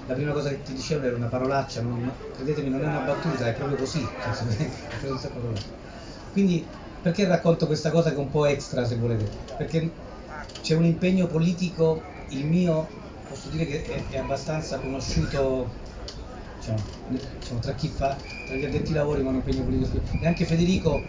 [0.07, 3.47] la prima cosa che ti dicevano era una parolaccia, non, credetemi non è una battuta,
[3.47, 4.05] è proprio così.
[6.31, 6.65] Quindi
[7.01, 9.29] perché racconto questa cosa che è un po' extra se volete?
[9.55, 9.91] Perché
[10.61, 12.87] c'è un impegno politico, il mio,
[13.27, 15.69] posso dire che è, è abbastanza conosciuto
[16.57, 16.83] diciamo,
[17.39, 21.03] diciamo, tra chi fa, tra gli addetti lavori ma un impegno politico e anche Federico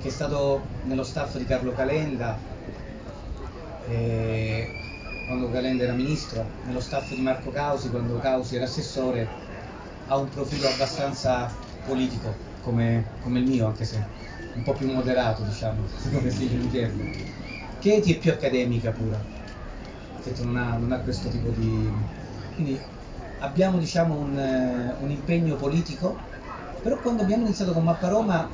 [0.00, 2.38] che è stato nello staff di Carlo Calenda
[5.26, 9.28] quando Calenda era ministro, nello staff di Marco Causi quando Causi era assessore,
[10.08, 11.48] ha un profilo abbastanza
[11.84, 14.04] politico come, come il mio, anche se
[14.54, 17.02] un po' più moderato, diciamo, come stile di Viterbo.
[17.80, 19.24] Katie è più accademica pura,
[20.42, 21.90] non ha, non ha questo tipo di...
[22.54, 22.78] Quindi
[23.38, 26.18] abbiamo diciamo, un, eh, un, impegno politico,
[26.82, 28.50] però quando abbiamo iniziato con Mappa Roma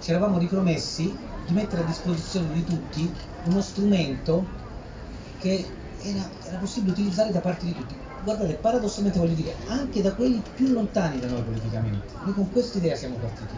[0.00, 3.12] ci eravamo ripromessi di mettere a disposizione di tutti
[3.44, 4.46] uno strumento
[5.40, 5.66] che
[6.02, 8.07] era, era possibile utilizzare da parte di tutti.
[8.22, 12.06] Guardate, paradossalmente voglio dire, anche da quelli più lontani da noi politicamente.
[12.24, 13.54] Noi con questa idea siamo partiti.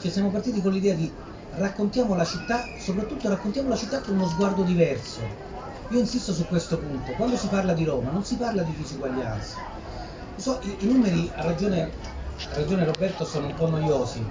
[0.00, 1.10] Cioè siamo partiti con l'idea di
[1.56, 5.20] raccontiamo la città, soprattutto raccontiamo la città con uno sguardo diverso.
[5.88, 9.56] Io insisto su questo punto, quando si parla di Roma non si parla di disuguaglianza,
[10.40, 11.90] So, i, i, numeri, ha ragione,
[12.54, 14.24] ragione, Roberto, sono un po' noiosi.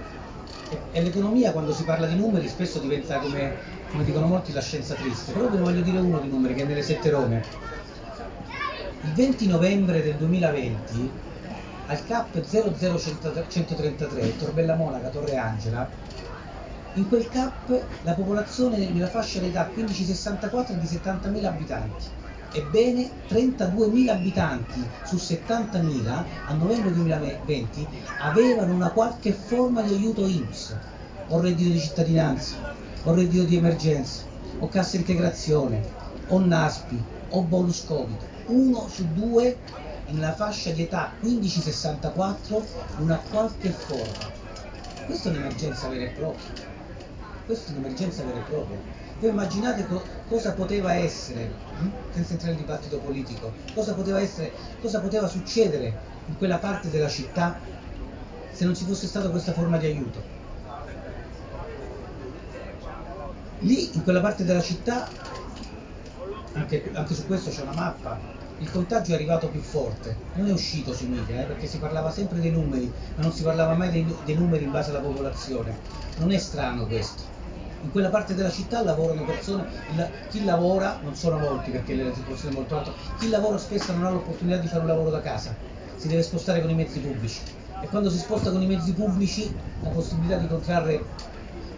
[0.69, 3.55] E, e, l'economia, quando si parla di numeri, spesso diventa, come,
[3.91, 5.33] come dicono molti, la scienza triste.
[5.33, 7.43] Però ve ne voglio dire uno di numeri, che è nelle sette Rome.
[9.01, 11.12] Il 20 novembre del 2020,
[11.88, 15.89] al CAP 00133, Torbella Monaca, Torre Angela,
[16.93, 22.05] in quel CAP la popolazione nella fascia d'età 15-64 è di 70.000 abitanti
[22.51, 30.77] Ebbene, 32.000 abitanti su 70.000 a novembre 2020 avevano una qualche forma di aiuto INPS,
[31.27, 32.55] o reddito di cittadinanza,
[33.03, 34.23] o reddito di emergenza,
[34.57, 35.93] o cassa integrazione,
[36.25, 38.29] o NASPI, o bonus Covid.
[38.49, 39.57] Uno su due
[40.07, 42.63] nella fascia di età 15-64
[42.97, 44.31] una qualche forma.
[45.05, 46.47] Questa è un'emergenza vera e propria.
[47.45, 48.77] Questa è un'emergenza vera e propria.
[49.19, 51.89] Voi immaginate co- cosa poteva essere, hm?
[52.12, 55.93] senza entrare nel dibattito politico, cosa poteva essere, cosa poteva succedere
[56.25, 57.59] in quella parte della città
[58.51, 60.21] se non ci fosse stata questa forma di aiuto.
[63.59, 65.07] Lì, in quella parte della città,
[66.53, 68.19] anche, anche su questo c'è una mappa,
[68.59, 72.12] il contagio è arrivato più forte, non è uscito sui media, eh, perché si parlava
[72.12, 75.77] sempre dei numeri, ma non si parlava mai dei, dei numeri in base alla popolazione.
[76.17, 77.38] Non è strano questo.
[77.81, 82.13] In quella parte della città lavorano persone, il, chi lavora, non sono molti perché la
[82.13, 85.21] situazione è molto alta, chi lavora spesso non ha l'opportunità di fare un lavoro da
[85.21, 85.55] casa,
[85.95, 87.39] si deve spostare con i mezzi pubblici.
[87.81, 91.05] E quando si sposta con i mezzi pubblici la possibilità di contrarre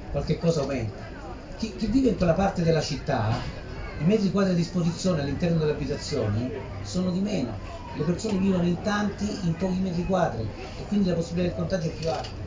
[0.10, 1.10] qualche cosa aumenta.
[1.58, 3.61] Chi, chi vive in quella parte della città,
[4.02, 7.56] i mezzi quadri a disposizione all'interno delle abitazioni sono di meno,
[7.94, 11.88] le persone vivono in tanti in pochi metri quadri e quindi la possibilità del contagio
[11.88, 12.42] è più alta.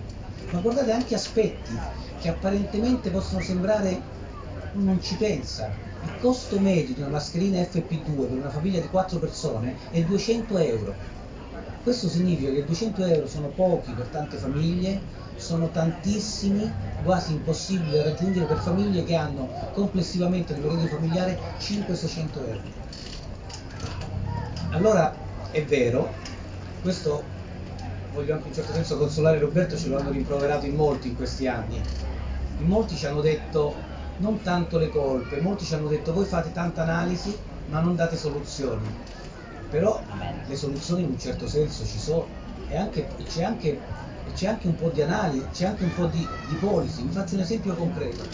[0.51, 1.79] Ma guardate anche aspetti
[2.21, 4.03] che apparentemente possono sembrare
[4.73, 5.73] non ci pensa.
[6.03, 10.59] Il costo medio di una mascherina FP2 per una famiglia di 4 persone è 200
[10.59, 10.95] euro.
[11.85, 15.01] Questo significa che 200 euro sono pochi per tante famiglie,
[15.45, 16.73] sono tantissimi,
[17.05, 22.61] quasi impossibili da raggiungere per famiglie che hanno complessivamente nel reddito familiare 500-600 euro.
[24.71, 25.15] Allora
[25.51, 26.11] è vero,
[26.81, 27.23] questo
[28.15, 31.17] voglio anche in un certo senso consolare Roberto, ce lo hanno rimproverato in molti in
[31.17, 31.79] questi anni,
[32.59, 33.75] in molti ci hanno detto
[34.17, 37.37] non tanto le colpe, molti ci hanno detto voi fate tanta analisi
[37.69, 38.87] ma non date soluzioni,
[39.69, 40.01] però
[40.47, 42.27] le soluzioni in un certo senso ci sono.
[42.67, 43.79] E anche, c'è anche
[44.35, 47.03] c'è anche un po' di analisi, c'è anche un po' di, di policy.
[47.03, 48.25] Vi faccio un esempio concreto.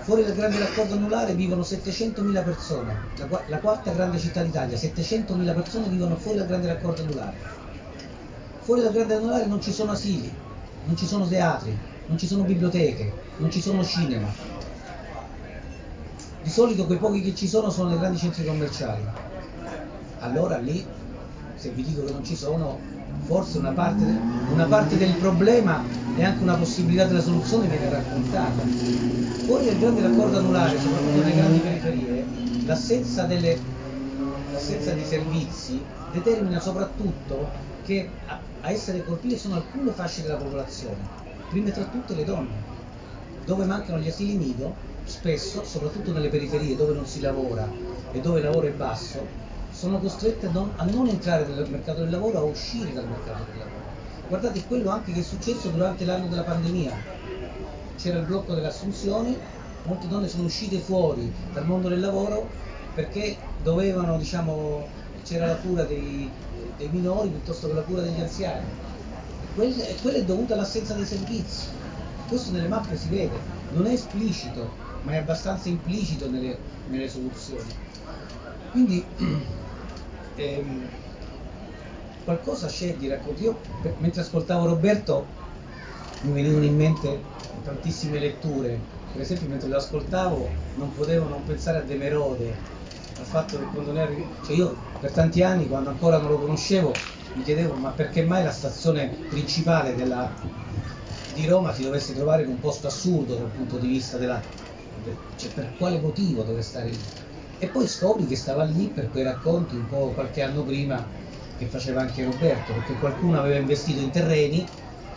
[0.00, 5.54] Fuori dal grande raccordo anulare vivono 700.000 persone, la, la quarta grande città d'Italia, 700.000
[5.54, 7.36] persone vivono fuori dal grande raccordo anulare.
[8.60, 10.32] Fuori dal grande anulare non ci sono asili,
[10.84, 14.28] non ci sono teatri, non ci sono biblioteche, non ci sono cinema.
[16.42, 19.02] Di solito quei pochi che ci sono sono nei grandi centri commerciali.
[20.20, 20.86] Allora lì,
[21.56, 22.78] se vi dico che non ci sono,
[23.24, 24.04] forse una parte,
[24.52, 25.82] una parte del problema
[26.16, 28.62] e anche una possibilità della soluzione viene raccontata.
[29.44, 32.26] Fuori dal grande raccordo anulare, soprattutto nelle grandi periferie,
[32.66, 33.58] l'assenza, delle,
[34.52, 35.80] l'assenza di servizi
[36.12, 37.48] determina soprattutto
[37.84, 40.96] che a, a essere colpite sono alcune fasce della popolazione,
[41.48, 42.64] prima tra tutte le donne,
[43.44, 47.70] dove mancano gli asili nido, spesso, soprattutto nelle periferie dove non si lavora
[48.10, 49.45] e dove il lavoro è basso,
[49.76, 53.44] sono costrette a non, a non entrare nel mercato del lavoro, a uscire dal mercato
[53.44, 53.84] del lavoro.
[54.26, 56.92] Guardate quello anche che è successo durante l'anno della pandemia.
[57.98, 59.36] C'era il blocco delle assunzioni,
[59.84, 62.48] molte donne sono uscite fuori dal mondo del lavoro
[62.94, 64.88] perché dovevano, diciamo,
[65.24, 66.30] c'era la cura dei,
[66.78, 68.64] dei minori piuttosto che la cura degli anziani.
[69.54, 71.66] Quella, quella è dovuta all'assenza dei servizi.
[72.26, 73.38] Questo nelle mappe si vede,
[73.72, 74.70] non è esplicito,
[75.02, 76.56] ma è abbastanza implicito nelle,
[76.88, 77.84] nelle soluzioni.
[78.70, 79.04] Quindi
[80.36, 80.88] ehm,
[82.24, 83.42] qualcosa c'è di racconto.
[83.42, 83.60] Io
[83.98, 85.28] mentre ascoltavo Roberto
[86.20, 87.24] mi venivano in mente
[87.62, 88.80] tantissime letture,
[89.12, 92.58] per esempio mentre lo ascoltavo non potevo non pensare a De Merode,
[93.14, 96.38] al fatto che quando ne arrivi, cioè io per tanti anni quando ancora non lo
[96.38, 96.92] conoscevo
[97.32, 100.34] mi chiedevo ma perché mai la stazione principale della,
[101.32, 104.42] di Roma si dovesse trovare in un posto assurdo dal punto di vista della...
[105.36, 106.98] cioè per quale motivo deve stare lì?
[107.58, 111.10] E poi scopri che stava lì per quei racconti un po' qualche anno prima
[111.54, 114.70] che faceva anche Roberto, perché qualcuno aveva investito in terreni,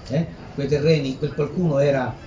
[0.07, 0.35] eh?
[0.53, 2.17] quei terreni, quel qualcuno era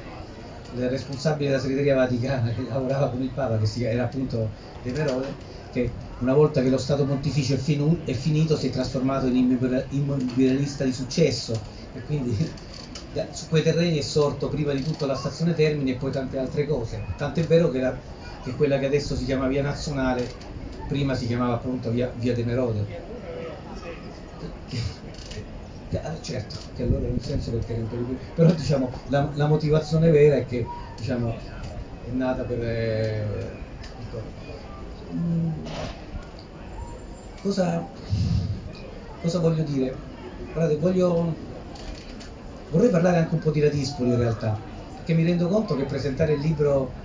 [0.74, 5.40] il responsabile della segreteria vaticana che lavorava con il Papa, che era appunto De Merode,
[5.70, 9.58] che una volta che lo Stato pontificio è, finu- è finito si è trasformato in
[9.90, 12.36] immobiliarista di successo e quindi
[13.32, 16.66] su quei terreni è sorto prima di tutto la stazione Termini e poi tante altre
[16.66, 17.12] cose.
[17.16, 18.02] Tant'è vero che, la,
[18.42, 20.28] che quella che adesso si chiama Via Nazionale
[20.88, 23.00] prima si chiamava appunto Via, via De Merode.
[26.04, 30.36] Ah, certo, che allora non senso perché era un però diciamo la, la, motivazione vera
[30.36, 30.66] è che
[30.96, 31.36] diciamo,
[32.08, 32.62] è nata per...
[32.62, 33.24] Eh,
[34.00, 34.22] ecco,
[37.42, 37.86] cosa,
[39.20, 39.94] cosa voglio dire?
[40.52, 41.34] Guardate, voglio,
[42.70, 44.58] vorrei parlare anche un po' di Radispoli in realtà,
[44.96, 47.01] perché mi rendo conto che presentare il libro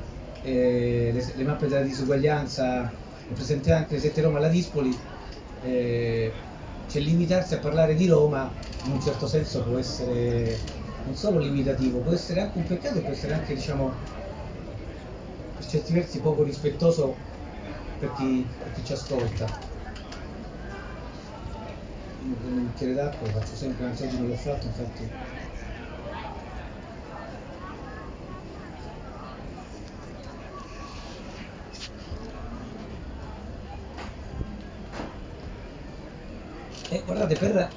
[0.48, 2.90] eh, le, le, mappe della disuguaglianza
[3.30, 4.98] e presentare anche sette Roma alla Dispoli
[5.64, 6.32] eh,
[6.88, 8.50] cioè limitarsi a parlare di Roma
[8.86, 10.58] in un certo senso può essere
[11.08, 13.94] non solo limitativo, può essere anche un peccato può essere anche, diciamo,
[15.56, 17.16] per certi versi poco rispettoso
[18.00, 19.76] per chi, per chi ci ascolta.
[22.24, 25.10] Un bicchiere d'acqua, faccio sempre, anzi oggi non l'ho fatto, infatti
[36.90, 37.70] E guardate, per,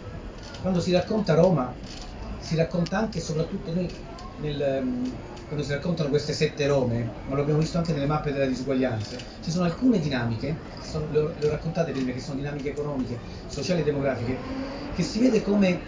[0.61, 1.73] quando si racconta Roma,
[2.39, 3.89] si racconta anche e soprattutto noi,
[4.41, 5.13] nel, ehm,
[5.51, 9.17] quando si raccontano queste sette Rome, ma lo abbiamo visto anche nelle mappe della disuguaglianza,
[9.43, 13.19] ci sono alcune dinamiche, sono, le, ho, le, ho, raccontate prima, che sono dinamiche economiche,
[13.49, 14.37] sociali e demografiche,
[14.95, 15.81] che si vede come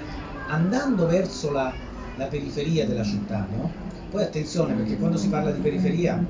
[0.48, 1.72] andando verso la,
[2.16, 3.70] la periferia della città, no?
[4.10, 6.22] Poi attenzione perché quando si parla di periferia,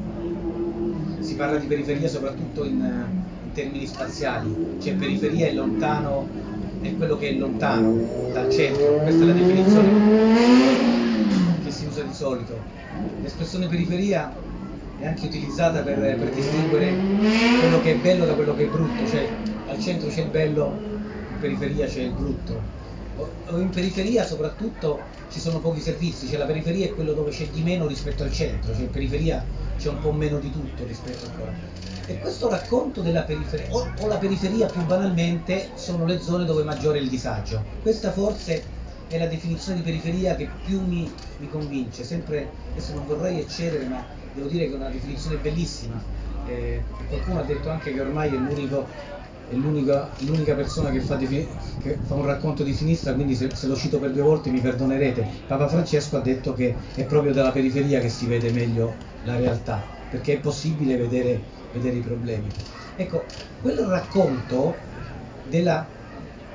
[1.20, 6.51] si parla di periferia soprattutto in, in termini spaziali, cioè periferia è lontano
[6.83, 9.89] è quello che è lontano dal centro, questa è la definizione
[11.64, 12.59] che si usa di solito.
[13.22, 14.35] L'espressione periferia
[14.99, 16.95] è anche utilizzata per, per distinguere
[17.61, 19.28] quello che è bello da quello che è brutto, cioè
[19.68, 20.76] al centro c'è il bello,
[21.33, 22.80] in periferia c'è il brutto.
[23.51, 27.47] O in periferia soprattutto ci sono pochi servizi, cioè la periferia è quello dove c'è
[27.49, 29.45] di meno rispetto al centro, cioè in periferia
[29.76, 31.82] c'è un po' meno di tutto rispetto ancora.
[32.07, 36.62] E questo racconto della periferia, o, o, la periferia più banalmente, sono le zone dove
[36.64, 37.62] maggiore è il disagio.
[37.80, 38.62] Questa forse
[39.09, 42.05] è la definizione di periferia che più mi, mi convince.
[42.05, 46.03] Sempre, adesso non vorrei eccedere, ma devo dire che è una definizione bellissima.
[46.46, 48.86] Eh, qualcuno ha detto anche che ormai è l'unico
[49.53, 53.66] è l'unica, l'unica persona che fa, che fa, un racconto di sinistra, quindi se, se,
[53.66, 55.26] lo cito per due volte mi perdonerete.
[55.46, 58.94] Papa Francesco ha detto che è proprio dalla periferia che si vede meglio
[59.24, 62.48] la realtà, perché è possibile vedere vedere i problemi.
[62.94, 63.26] Ecco,
[63.60, 64.76] quel racconto
[65.48, 65.88] della,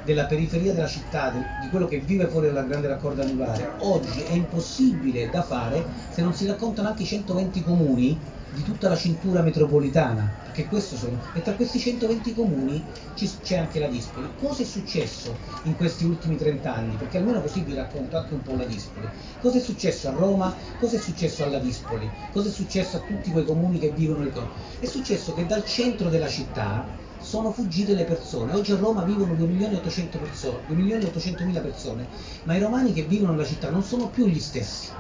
[0.04, 4.34] della periferia della città, di quello che vive fuori dalla grande raccordo anulare, oggi è
[4.34, 8.20] impossibile da fare se non si raccontano anche i 120 comuni
[8.58, 12.84] di tutta la cintura metropolitana, perché questo sono, e tra questi 120 comuni
[13.14, 14.34] c'è anche la Dispoli.
[14.36, 16.96] Cosa è successo in questi ultimi 30 anni?
[16.96, 19.14] Perché almeno così vi racconto anche un po' la Dispoli.
[19.38, 20.58] Cosa è successo a Roma?
[20.76, 22.12] Cosa è successo alla Dispoli?
[22.32, 24.34] Cosa è successo a tutti quei comuni che vivono nel
[24.80, 28.54] È successo che dal centro della città sono fuggite le persone.
[28.54, 32.10] Oggi a Roma vivono 2 milioni e 800 persone, 2 milioni 800 mila persone,
[32.44, 34.96] ma i romani che vivono nella città non sono più gli stessi.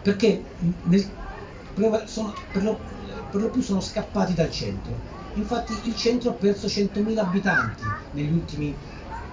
[0.00, 1.18] Perché nel,
[2.06, 2.78] sono, per, lo,
[3.30, 5.16] per lo più sono scappati dal centro.
[5.34, 8.74] Infatti il centro ha perso 100.000 abitanti negli ultimi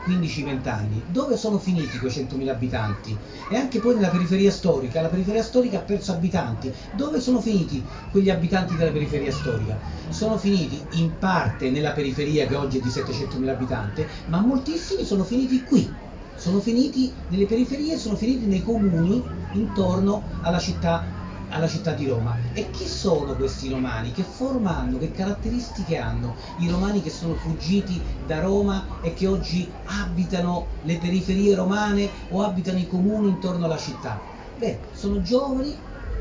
[0.05, 1.01] 15-20 anni.
[1.07, 3.17] Dove sono finiti quei 100.000 abitanti?
[3.49, 6.71] E anche poi nella periferia storica, la periferia storica ha perso abitanti.
[6.95, 9.77] Dove sono finiti quegli abitanti della periferia storica?
[10.09, 15.23] Sono finiti in parte nella periferia che oggi è di 700.000 abitanti, ma moltissimi sono
[15.23, 15.91] finiti qui.
[16.35, 19.23] Sono finiti nelle periferie, sono finiti nei comuni
[19.53, 21.23] intorno alla città
[21.55, 22.37] alla città di Roma.
[22.53, 24.11] E chi sono questi romani?
[24.11, 24.97] Che forma hanno?
[24.97, 26.35] Che caratteristiche hanno?
[26.57, 32.43] I romani che sono fuggiti da Roma e che oggi abitano le periferie romane o
[32.43, 34.21] abitano i comuni intorno alla città?
[34.57, 35.73] Beh, sono giovani,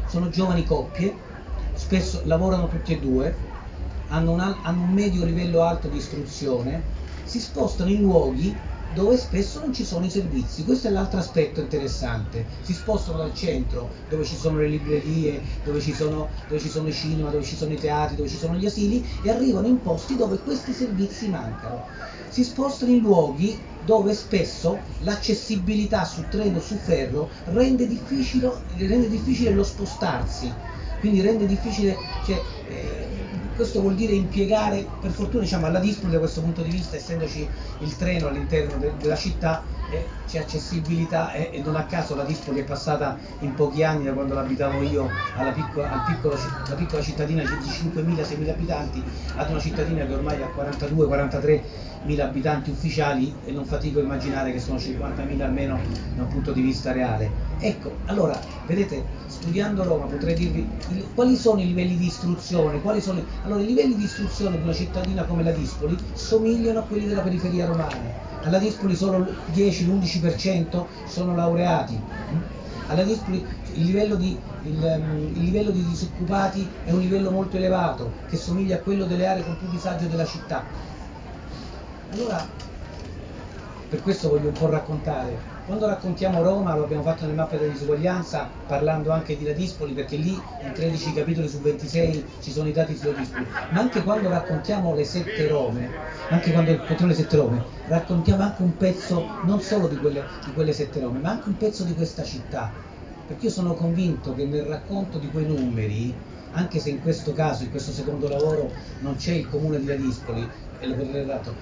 [0.06, 1.14] sono giovani coppie,
[1.74, 3.36] spesso lavorano tutti e due,
[4.08, 6.82] hanno un, hanno un medio livello alto di istruzione,
[7.24, 8.56] si spostano in luoghi
[8.94, 10.62] dove spesso non ci sono i servizi.
[10.64, 12.46] Questo è l'altro aspetto interessante.
[12.62, 16.88] Si spostano dal centro, dove ci sono le librerie, dove ci sono, dove ci sono
[16.88, 19.80] i cinema, dove ci sono i teatri, dove ci sono gli asili e arrivano in
[19.80, 21.88] posti dove questi servizi mancano.
[22.28, 29.50] Si spostano in luoghi dove spesso l'accessibilità su treno, su ferro rende difficile, rende difficile
[29.50, 30.56] lo spostarsi,
[30.96, 36.18] quindi rende difficile, cioè, eh, questo vuol dire impiegare, per fortuna diciamo, alla Dispoli da
[36.18, 37.48] questo punto di vista, essendoci
[37.78, 42.24] il treno all'interno de- della città, eh, c'è accessibilità eh, e non a caso la
[42.24, 46.36] Dispoli è passata in pochi anni da quando l'abitavo io alla piccola, al piccolo,
[46.76, 49.04] piccola cittadina di 5.000-6.000 abitanti
[49.36, 51.62] ad una cittadina che ormai ha 42-43
[52.04, 55.78] mila abitanti ufficiali e non fatico a immaginare che sono 50.000 almeno
[56.14, 57.30] da un punto di vista reale.
[57.58, 63.22] Ecco, allora, vedete, studiando Roma potrei dirvi il, quali sono i livelli di istruzione, sono,
[63.42, 67.22] allora i livelli di istruzione di una cittadina come la Dispoli somigliano a quelli della
[67.22, 68.32] periferia romana.
[68.42, 71.98] Alla Dispoli solo il 10-11% sono laureati.
[72.88, 73.42] Alla Dispoli
[73.76, 78.76] il livello, di, il, il livello di disoccupati è un livello molto elevato, che somiglia
[78.76, 80.92] a quello delle aree con più disagio della città
[82.14, 82.46] allora,
[83.88, 85.52] per questo voglio un po' raccontare.
[85.66, 90.16] Quando raccontiamo Roma, lo abbiamo fatto nelle mappe della disuguaglianza, parlando anche di Ladispoli, perché
[90.16, 94.28] lì in 13 capitoli su 26 ci sono i dati su Ladispoli, ma anche quando
[94.28, 95.90] raccontiamo le sette Rome,
[96.28, 100.52] anche quando raccontiamo le sette Rome, raccontiamo anche un pezzo non solo di quelle, di
[100.52, 102.70] quelle sette Rome, ma anche un pezzo di questa città.
[103.26, 106.14] Perché io sono convinto che nel racconto di quei numeri,
[106.52, 110.48] anche se in questo caso, in questo secondo lavoro, non c'è il comune di Ladispoli,
[110.78, 111.56] e lo vedrete dato,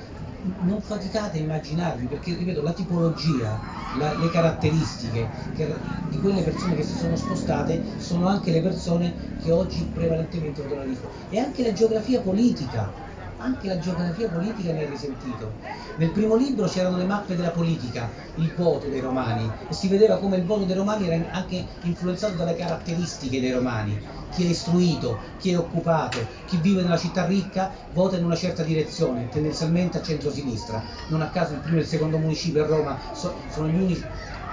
[0.61, 6.75] non faticate a immaginarvi, perché ripeto, la tipologia, la, le caratteristiche che, di quelle persone
[6.75, 10.87] che si sono spostate sono anche le persone che oggi prevalentemente vogliono la
[11.29, 12.97] e anche la geografia politica
[13.43, 15.51] anche la geografia politica ne ha risentito.
[15.97, 20.19] Nel primo libro c'erano le mappe della politica, il voto dei romani, e si vedeva
[20.19, 24.01] come il voto dei romani era anche influenzato dalle caratteristiche dei romani.
[24.33, 28.63] Chi è istruito, chi è occupato, chi vive nella città ricca vota in una certa
[28.63, 30.83] direzione, tendenzialmente a centro-sinistra.
[31.09, 34.07] Non a caso il primo e il secondo municipio a Roma sono gli unici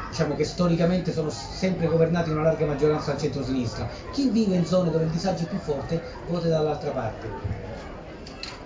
[0.10, 3.88] diciamo che storicamente sono sempre governati in una larga maggioranza al centro-sinistra.
[4.12, 7.69] Chi vive in zone dove il disagio è più forte vota dall'altra parte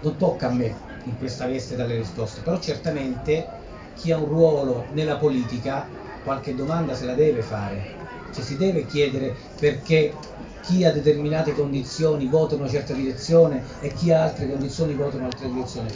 [0.04, 0.76] non tocca a me
[1.06, 3.48] in questa veste dare risposte, però certamente
[3.96, 5.90] chi ha un ruolo nella politica
[6.24, 7.86] qualche domanda se la deve fare,
[8.34, 10.18] cioè si deve chiedere perché
[10.62, 15.18] chi ha determinate condizioni vota in una certa direzione e chi ha altre condizioni vota
[15.18, 15.90] in un'altra direzione.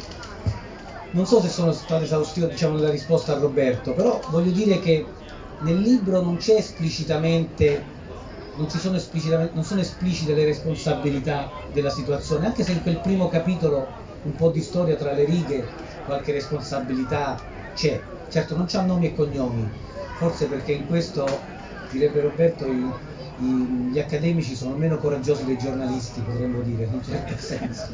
[1.12, 5.08] Non so se sono stato esaustivo diciamo, nella risposta a Roberto, però voglio dire che
[5.60, 7.95] nel libro non c'è esplicitamente
[8.58, 8.99] non, sono
[9.53, 13.88] non sono esplicite le responsabilità della situazione, anche se in quel primo capitolo
[14.24, 15.66] un po' di storia tra le righe,
[16.05, 17.39] qualche responsabilità
[17.74, 18.01] c'è.
[18.30, 19.70] Certo non c'ha nomi e cognomi,
[20.18, 21.26] forse perché in questo,
[21.91, 22.91] direbbe Roberto, i,
[23.39, 23.45] i,
[23.91, 27.88] gli accademici sono meno coraggiosi dei giornalisti, potremmo dire, in un certo senso.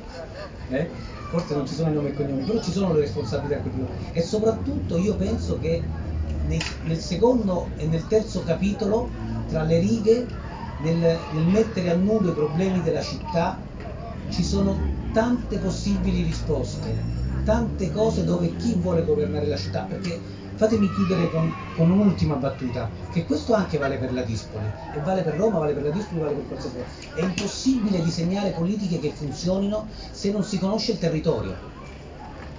[0.69, 0.89] Eh?
[1.29, 3.61] Forse non ci sono i nomi e cognomi, però ci sono le responsabilità.
[4.13, 5.83] E soprattutto io penso che
[6.47, 9.09] nei, nel secondo e nel terzo capitolo,
[9.49, 10.25] tra le righe,
[10.83, 13.57] nel, nel mettere a nudo i problemi della città,
[14.29, 14.77] ci sono
[15.13, 16.95] tante possibili risposte,
[17.45, 20.19] tante cose dove chi vuole governare la città, perché
[20.55, 25.21] fatemi chiudere con, con, un'ultima battuta, che questo anche vale per la Dispoli, e vale
[25.21, 26.87] per Roma, vale per la Dispoli, vale per qualsiasi cosa.
[27.13, 31.71] È impossibile disegnare politiche che funzionino se non si conosce il territorio.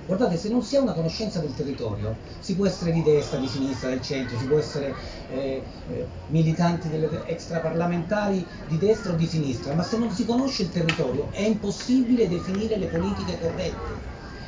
[0.05, 3.49] Guardate, se non si ha una conoscenza del territorio, si può essere di destra, di
[3.49, 9.75] sinistra, del centro, si può essere eh, eh, militanti extraparlamentari di destra o di sinistra,
[9.75, 14.03] ma se non si conosce il territorio è impossibile definire le politiche corrette.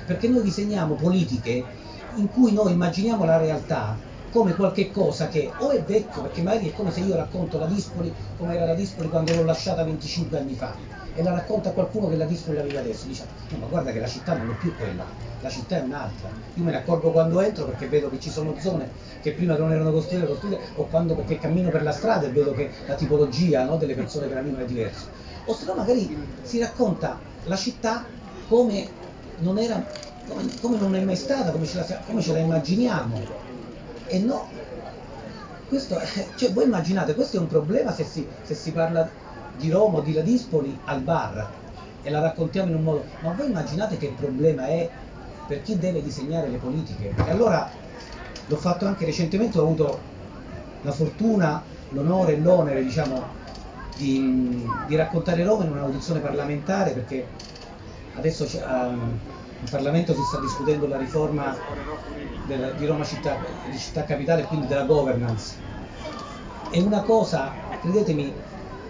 [0.04, 1.68] Perché noi disegniamo politiche
[2.10, 4.00] in cui noi immaginiamo la realtà
[4.36, 7.64] come qualche cosa che o è vecchio, perché magari è come se io racconto la
[7.64, 10.76] Dispoli come era la Dispoli quando l'ho lasciata 25 anni fa
[11.14, 13.98] e la racconta qualcuno che la Dispoli la vive adesso, dice no ma guarda che
[13.98, 15.06] la città non è più quella,
[15.40, 18.54] la città è un'altra, io me ne accorgo quando entro perché vedo che ci sono
[18.60, 18.90] zone
[19.22, 22.52] che prima non erano costruite, costruite o quando perché cammino per la strada e vedo
[22.52, 25.06] che la tipologia no, delle persone che la vivono è diversa,
[25.46, 28.04] o se no magari si racconta la città
[28.48, 28.86] come
[29.38, 29.82] non era
[30.28, 33.45] come, come non è mai stata, come ce, la, come ce la immaginiamo.
[34.08, 34.48] E no,
[35.68, 35.98] questo,
[36.36, 39.08] cioè, voi immaginate, questo è un problema se si, se si parla
[39.56, 41.50] di Roma o di Ladispoli al bar
[42.02, 44.88] e la raccontiamo in un modo, ma voi immaginate che problema è
[45.46, 47.12] per chi deve disegnare le politiche?
[47.16, 47.68] E allora
[48.46, 49.98] l'ho fatto anche recentemente, ho avuto
[50.82, 53.24] la fortuna, l'onore e l'onere, diciamo,
[53.96, 57.26] di, di raccontare Roma in un'audizione parlamentare perché
[58.14, 59.18] adesso um,
[59.66, 61.58] in Parlamento si sta discutendo la riforma
[62.46, 63.36] del, di Roma città,
[63.68, 65.56] di città capitale quindi della governance.
[66.70, 68.32] E una cosa, credetemi,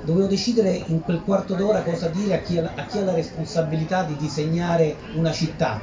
[0.05, 3.15] dovevo decidere in quel quarto d'ora cosa dire a chi, ha, a chi ha la
[3.15, 5.81] responsabilità di disegnare una città.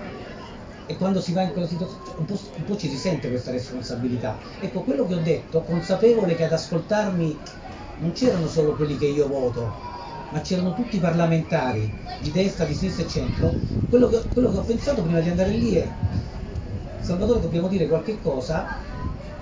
[0.86, 3.52] E quando si va in quella situazione, un po', un po' ci si sente questa
[3.52, 4.38] responsabilità.
[4.60, 7.40] Ecco, quello che ho detto, consapevole che ad ascoltarmi
[7.96, 9.72] non c'erano solo quelli che io voto,
[10.34, 14.58] ma c'erano tutti i parlamentari di destra, di sinistra e centro, quello che, quello che
[14.58, 15.96] ho pensato prima di andare lì è
[16.98, 18.76] Salvatore dobbiamo dire qualche cosa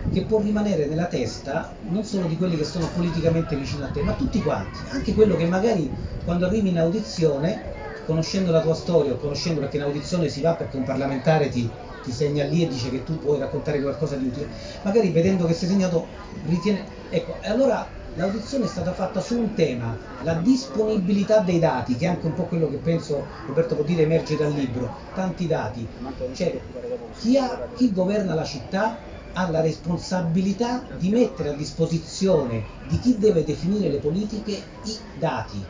[0.09, 4.03] che può rimanere nella testa non solo di quelli che sono politicamente vicino a te,
[4.03, 7.67] ma tutti quanti, anche quello che magari quando arrivi in audizione,
[8.03, 11.73] conoscendo la tua storia o conoscendo perché in audizione si va perché un parlamentare ti,
[12.01, 15.53] ti segna lì e dice che tu puoi raccontare qualcosa di utile, magari vedendo che
[15.53, 21.59] sei segnato ritiene, ecco, allora l'audizione è stata fatta su un tema, la disponibilità dei
[21.59, 24.93] dati, che è anche un po' quello che penso Roberto può dire emerge dal libro,
[25.13, 25.87] tanti dati.
[26.33, 26.61] Cioè,
[27.17, 28.99] chi, ha, chi governa la città
[29.33, 34.51] ha la responsabilità di mettere a disposizione di chi deve definire le politiche
[34.83, 35.65] i dati.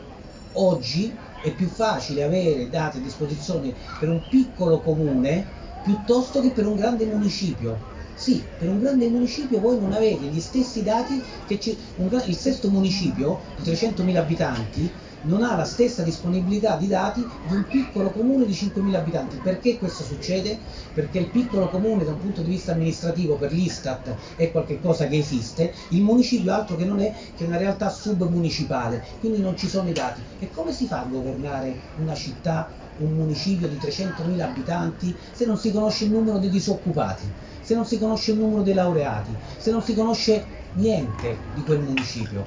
[0.53, 5.45] Oggi è più facile avere dati a disposizione per un piccolo comune
[5.81, 7.90] piuttosto che per un grande municipio
[8.21, 11.59] sì, per un grande municipio voi non avete gli stessi dati che
[11.95, 17.55] un, il sesto municipio di 300.000 abitanti non ha la stessa disponibilità di dati di
[17.55, 19.39] un piccolo comune di 5.000 abitanti.
[19.39, 20.61] Perché questo succede?
[20.93, 25.17] Perché il piccolo comune da un punto di vista amministrativo per l'Istat è qualcosa che
[25.17, 29.89] esiste, il municipio altro che non è che una realtà submunicipale, quindi non ci sono
[29.89, 30.23] i dati.
[30.37, 35.57] E come si fa a governare una città, un municipio di 300.000 abitanti se non
[35.57, 37.33] si conosce il numero dei disoccupati?
[37.71, 40.43] Se non si conosce il numero dei laureati, se non si conosce
[40.73, 42.45] niente di quel municipio.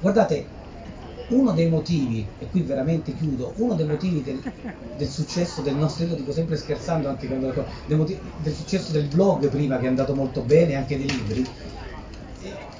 [0.00, 0.46] Guardate,
[1.28, 4.40] uno dei motivi, e qui veramente chiudo, uno dei motivi del,
[4.96, 7.52] del successo del nostro, io dico sempre scherzando anche quando
[7.84, 11.46] del, del successo del blog prima che è andato molto bene, anche dei libri,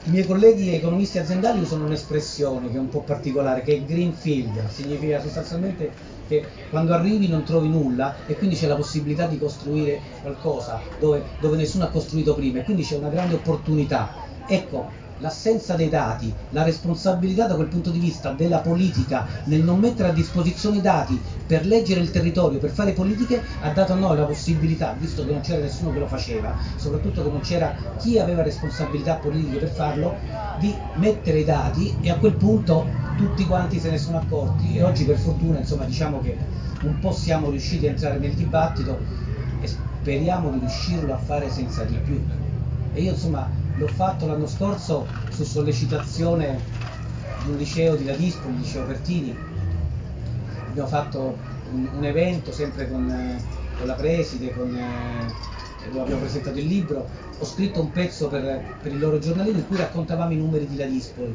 [0.05, 4.67] i miei colleghi economisti aziendali usano un'espressione che è un po' particolare, che è greenfield,
[4.69, 5.93] significa sostanzialmente
[6.25, 11.35] che quando arrivi non trovi nulla e quindi c'è la possibilità di costruire qualcosa dove,
[11.37, 14.15] dove nessuno ha costruito prima e quindi c'è una grande opportunità.
[14.45, 19.79] Ecco, l'assenza dei dati, la responsabilità da quel punto di vista della politica nel non
[19.79, 23.97] mettere a disposizione i dati per leggere il territorio, per fare politiche, ha dato a
[23.97, 27.75] noi la possibilità, visto che non c'era nessuno che lo faceva, soprattutto che non c'era
[28.01, 30.19] chi aveva responsabilità politiche per farlo,
[30.59, 34.83] di mettere i dati e a quel punto tutti quanti se ne sono accorti e
[34.83, 36.37] oggi per fortuna insomma diciamo che
[36.83, 38.99] un po' siamo riusciti a entrare nel dibattito
[39.61, 42.21] e speriamo di riuscirlo a fare senza di più.
[42.95, 46.61] E io insomma l'ho fatto l'anno scorso su sollecitazione
[47.45, 49.37] di un liceo di Ladispo, il liceo Pertini.
[50.69, 51.37] Abbiamo fatto
[51.73, 53.07] un, un evento sempre con,
[53.79, 57.07] con, la preside, con, eh, abbiamo presentato il libro.
[57.39, 60.77] Ho scritto un pezzo per, per il loro giornalino in cui raccontavamo i numeri di
[60.77, 61.35] Ladispoli.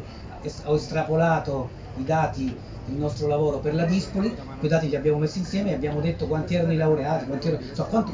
[0.63, 2.55] Ho estrapolato i dati
[2.88, 6.27] il nostro lavoro per la Dispoli, quei dati li abbiamo messi insieme e abbiamo detto
[6.27, 8.13] quanti erano i laureati, erano, so, quanto,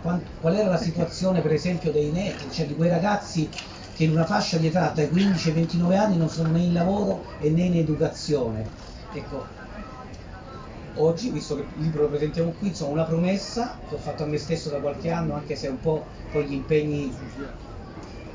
[0.00, 3.48] qual, qual era la situazione per esempio dei net, cioè di quei ragazzi
[3.94, 6.72] che in una fascia di età dai 15 ai 29 anni non sono né in
[6.72, 8.66] lavoro né in educazione.
[9.12, 9.44] Ecco,
[10.94, 14.26] oggi, visto che il libro lo presentiamo qui, insomma una promessa che ho fatto a
[14.26, 17.10] me stesso da qualche anno, anche se un po' con gli impegni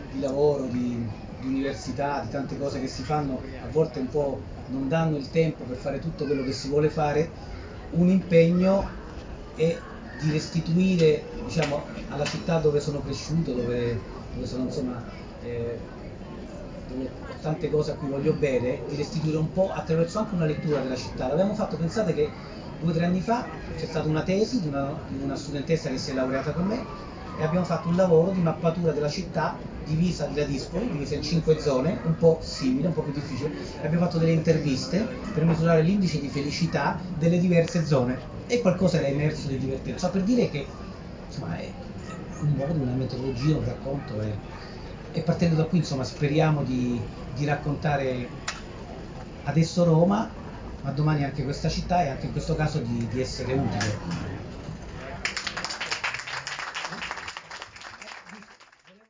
[0.09, 1.07] di lavoro, di,
[1.39, 5.29] di università, di tante cose che si fanno, a volte un po' non danno il
[5.29, 7.29] tempo per fare tutto quello che si vuole fare,
[7.91, 8.87] un impegno
[9.55, 9.77] è
[10.19, 13.99] di restituire diciamo, alla città dove sono cresciuto, dove,
[14.33, 15.03] dove sono insomma
[15.43, 15.77] eh,
[16.89, 20.81] ho tante cose a cui voglio bene, di restituire un po' attraverso anche una lettura
[20.81, 21.27] della città.
[21.27, 22.29] L'abbiamo fatto, pensate che
[22.79, 23.45] due o tre anni fa
[23.75, 26.85] c'è stata una tesi di una, di una studentessa che si è laureata con me
[27.37, 31.59] e abbiamo fatto un lavoro di mappatura della città divisa di Ladispoli, divisa in cinque
[31.59, 36.19] zone, un po' simile, un po' più difficile, abbiamo fatto delle interviste per misurare l'indice
[36.19, 39.99] di felicità delle diverse zone e qualcosa era emerso di divertente.
[39.99, 40.67] Cioè per dire che
[41.25, 41.71] insomma, è
[42.39, 44.41] un modo, una metodologia, un racconto è,
[45.11, 48.29] e partendo da qui insomma speriamo di, di raccontare
[49.43, 50.29] adesso Roma,
[50.81, 54.01] ma domani anche questa città e anche in questo caso di, di essere utile.